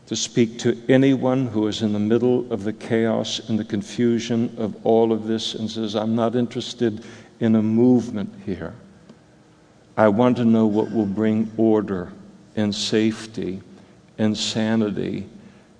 [0.08, 4.54] to speak to anyone who is in the middle of the chaos and the confusion
[4.58, 7.02] of all of this and says, I'm not interested
[7.40, 8.74] in a movement here.
[9.96, 12.12] I want to know what will bring order
[12.56, 13.62] and safety
[14.18, 15.26] and sanity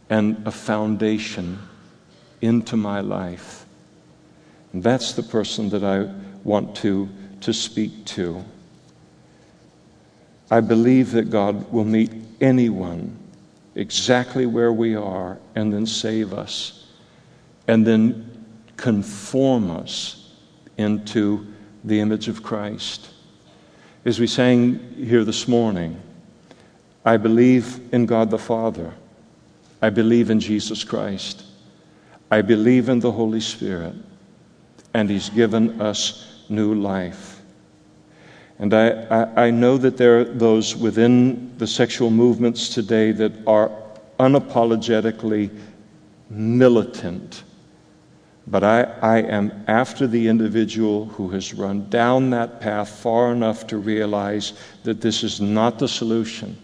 [0.09, 1.59] and a foundation
[2.41, 3.67] into my life.
[4.73, 6.13] And that's the person that I
[6.45, 7.09] want to,
[7.41, 8.45] to speak to.
[10.51, 13.17] I believe that God will meet anyone
[13.75, 16.87] exactly where we are and then save us
[17.67, 18.47] and then
[18.77, 20.33] conform us
[20.77, 21.47] into
[21.85, 23.11] the image of Christ.
[24.05, 26.01] As we sang here this morning,
[27.05, 28.93] I believe in God the Father.
[29.83, 31.45] I believe in Jesus Christ.
[32.31, 33.95] I believe in the Holy Spirit.
[34.95, 37.41] And He's given us new life.
[38.59, 43.33] And I, I, I, know that there are those within the sexual movements today that
[43.47, 43.70] are
[44.18, 45.51] unapologetically
[46.31, 47.45] militant.
[48.47, 53.66] But I, I am after the individual who has run down that path far enough
[53.66, 54.55] to realize
[54.85, 56.57] that this is not the solution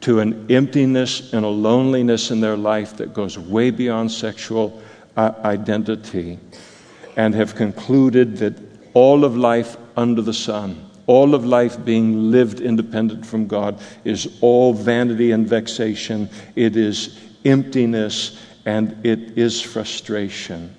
[0.00, 4.82] to an emptiness and a loneliness in their life that goes way beyond sexual
[5.16, 6.38] uh, identity
[7.16, 8.54] and have concluded that
[8.94, 14.38] all of life under the sun all of life being lived independent from God is
[14.40, 16.30] all vanity and vexation.
[16.54, 20.72] It is emptiness and it is frustration.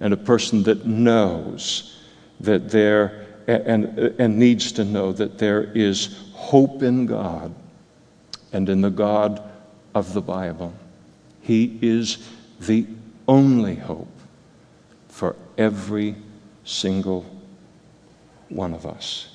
[0.00, 1.94] And a person that knows
[2.40, 7.54] that there, and, and needs to know that there is hope in God
[8.52, 9.42] and in the God
[9.94, 10.74] of the Bible.
[11.40, 12.28] He is
[12.60, 12.86] the
[13.26, 14.08] only hope
[15.08, 16.14] for every
[16.64, 17.26] single
[18.48, 19.28] one of us.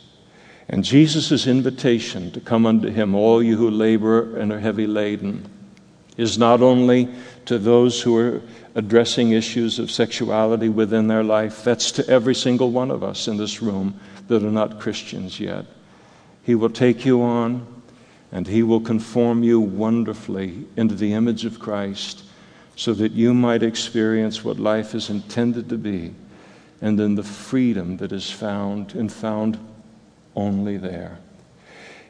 [0.70, 5.50] And Jesus' invitation to come unto him, all you who labor and are heavy laden,
[6.16, 7.10] is not only
[7.46, 8.42] to those who are
[8.76, 13.38] addressing issues of sexuality within their life, that's to every single one of us in
[13.38, 15.66] this room that are not Christians yet.
[16.44, 17.68] He will take you on
[18.34, 22.24] and he will conform you wonderfully into the image of Christ
[22.76, 26.16] so that you might experience what life is intended to be
[26.82, 29.60] and then the freedom that is found and found
[30.36, 31.20] only there.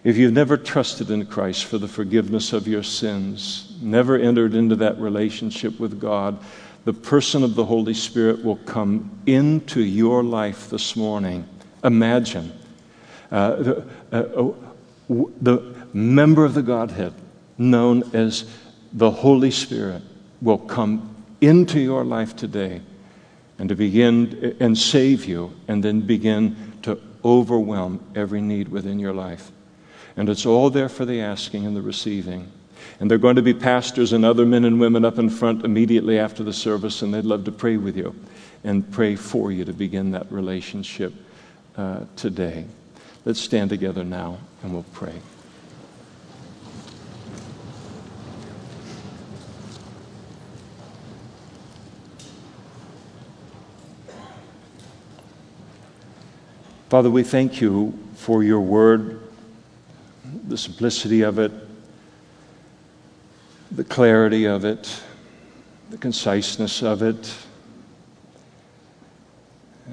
[0.06, 4.78] If you've never trusted in Christ for the forgiveness of your sins, never entered into
[4.78, 6.40] that relationship with God,
[6.86, 11.46] the person of the Holy Spirit will come into your life this morning.
[11.84, 12.58] Imagine
[13.30, 14.54] uh, the, uh, uh
[15.42, 17.14] the member of the Godhead,
[17.58, 18.46] known as
[18.91, 20.02] the Holy Spirit,
[20.41, 22.82] will come into your life today
[23.60, 29.14] and to begin and save you and then begin to overwhelm every need within your
[29.14, 29.52] life.
[30.16, 32.52] And it's all there for the asking and the receiving.
[33.00, 35.66] And there are going to be pastors and other men and women up in front
[35.66, 38.14] immediately after the service, and they'd love to pray with you
[38.64, 41.14] and pray for you to begin that relationship
[41.78, 42.66] uh, today.
[43.26, 45.14] Let's stand together now and we'll pray.
[56.94, 59.20] Father, we thank you for your word,
[60.48, 61.52] the simplicity of it,
[63.72, 65.02] the clarity of it,
[65.89, 67.34] the conciseness of it.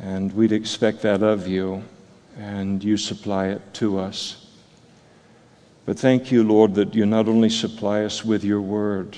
[0.03, 1.83] And we'd expect that of you,
[2.37, 4.47] and you supply it to us.
[5.87, 9.17] But thank you, Lord, that you not only supply us with your word,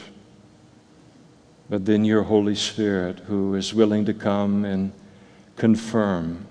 [1.68, 4.92] but then your Holy Spirit, who is willing to come and
[5.56, 6.46] confirm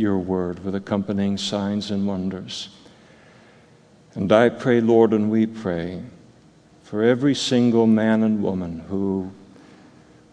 [0.00, 2.70] your word with accompanying signs and wonders.
[4.14, 6.02] And I pray, Lord, and we pray
[6.82, 9.30] for every single man and woman who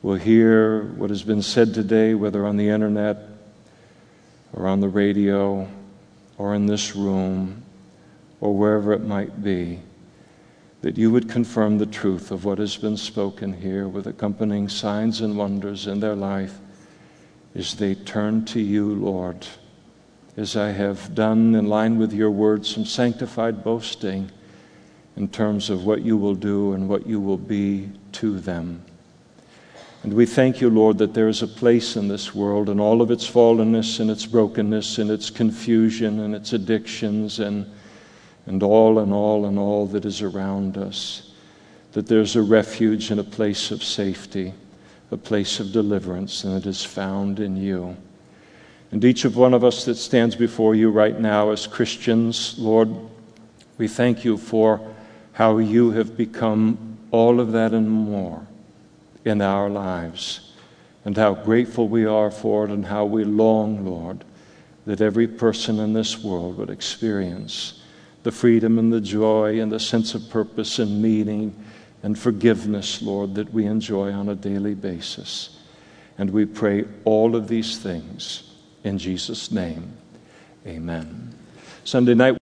[0.01, 3.18] will hear what has been said today, whether on the internet
[4.53, 5.68] or on the radio
[6.38, 7.63] or in this room
[8.41, 9.80] or wherever it might be,
[10.82, 15.22] that you would confirm the truth of what has been spoken here with accompanying signs
[15.22, 16.57] and wonders in their life
[17.58, 19.47] as they turn to you, Lord,
[20.38, 24.30] as I have done in line with your word, some sanctified boasting
[25.16, 28.84] in terms of what you will do and what you will be to them.
[30.03, 33.01] And we thank you, Lord, that there is a place in this world and all
[33.01, 37.66] of its fallenness and its brokenness and its confusion and its addictions and,
[38.45, 41.32] and all and all and all that is around us,
[41.93, 44.53] that there's a refuge and a place of safety,
[45.12, 47.95] a place of deliverance, and it is found in you.
[48.91, 52.89] And each of one of us that stands before you right now as Christians, Lord,
[53.78, 54.95] we thank you for
[55.34, 58.45] how you have become all of that and more
[59.24, 60.53] in our lives,
[61.05, 64.24] and how grateful we are for it, and how we long, Lord,
[64.86, 67.82] that every person in this world would experience
[68.24, 71.55] the freedom and the joy and the sense of purpose and meaning
[72.03, 75.59] and forgiveness, Lord, that we enjoy on a daily basis.
[76.17, 78.43] And we pray all of these things
[78.83, 79.93] in Jesus' name,
[80.65, 81.33] amen.
[81.83, 82.35] Sunday night,